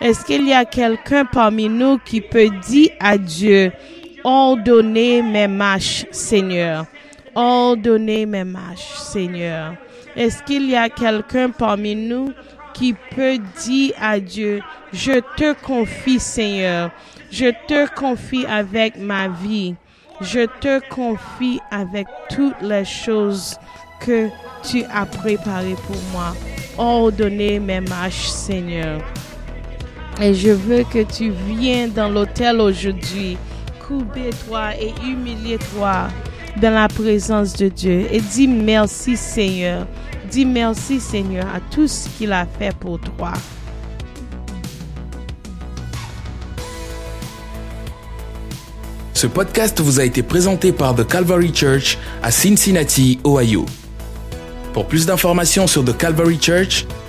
Est-ce 0.04 0.22
qu'il 0.22 0.46
y 0.46 0.52
a 0.52 0.66
quelqu'un 0.66 1.24
parmi 1.24 1.66
nous 1.66 1.96
qui 1.96 2.20
peut 2.20 2.50
dire 2.68 2.90
à 3.00 3.16
Dieu, 3.16 3.72
ordonnez 4.22 5.22
mes 5.22 5.48
marches, 5.48 6.04
Seigneur. 6.10 6.84
Ordonnez 7.34 8.26
mes 8.26 8.44
marches, 8.44 8.98
Seigneur. 8.98 9.76
Est-ce 10.14 10.42
qu'il 10.42 10.68
y 10.68 10.76
a 10.76 10.90
quelqu'un 10.90 11.48
parmi 11.48 11.96
nous 11.96 12.34
qui 12.74 12.92
peut 12.92 13.38
dire 13.64 13.94
à 13.98 14.20
Dieu, 14.20 14.60
je 14.92 15.20
te 15.38 15.54
confie, 15.54 16.20
Seigneur. 16.20 16.90
Je 17.30 17.50
te 17.66 17.88
confie 17.94 18.44
avec 18.44 18.98
ma 18.98 19.28
vie. 19.28 19.74
Je 20.20 20.44
te 20.60 20.86
confie 20.90 21.60
avec 21.70 22.06
toutes 22.28 22.60
les 22.60 22.84
choses 22.84 23.56
que 24.02 24.28
tu 24.68 24.84
as 24.84 25.06
préparées 25.06 25.76
pour 25.86 25.96
moi. 26.12 26.34
Ordonnez 26.76 27.58
mes 27.58 27.80
marches, 27.80 28.28
Seigneur. 28.28 29.00
Et 30.20 30.34
je 30.34 30.50
veux 30.50 30.84
que 30.84 31.02
tu 31.02 31.30
viennes 31.30 31.92
dans 31.92 32.08
l'hôtel 32.08 32.60
aujourd'hui 32.60 33.36
Coubez-toi 33.86 34.76
et 34.80 34.94
humiliez-toi 35.06 36.08
dans 36.62 36.72
la 36.72 36.88
présence 36.88 37.52
de 37.54 37.68
Dieu 37.68 38.06
et 38.10 38.20
dis 38.20 38.48
merci 38.48 39.14
Seigneur. 39.14 39.86
Dis 40.30 40.46
merci 40.46 41.00
Seigneur 41.00 41.44
à 41.54 41.60
tout 41.70 41.86
ce 41.86 42.08
qu'il 42.08 42.32
a 42.32 42.46
fait 42.46 42.74
pour 42.74 42.98
toi. 42.98 43.32
Ce 49.12 49.26
podcast 49.26 49.78
vous 49.80 50.00
a 50.00 50.04
été 50.04 50.22
présenté 50.22 50.72
par 50.72 50.94
The 50.94 51.06
Calvary 51.06 51.52
Church 51.54 51.98
à 52.22 52.30
Cincinnati, 52.30 53.18
Ohio. 53.26 53.66
Pour 54.72 54.86
plus 54.86 55.04
d'informations 55.04 55.66
sur 55.66 55.84
The 55.84 55.96
Calvary 55.96 56.38
Church, 56.40 56.86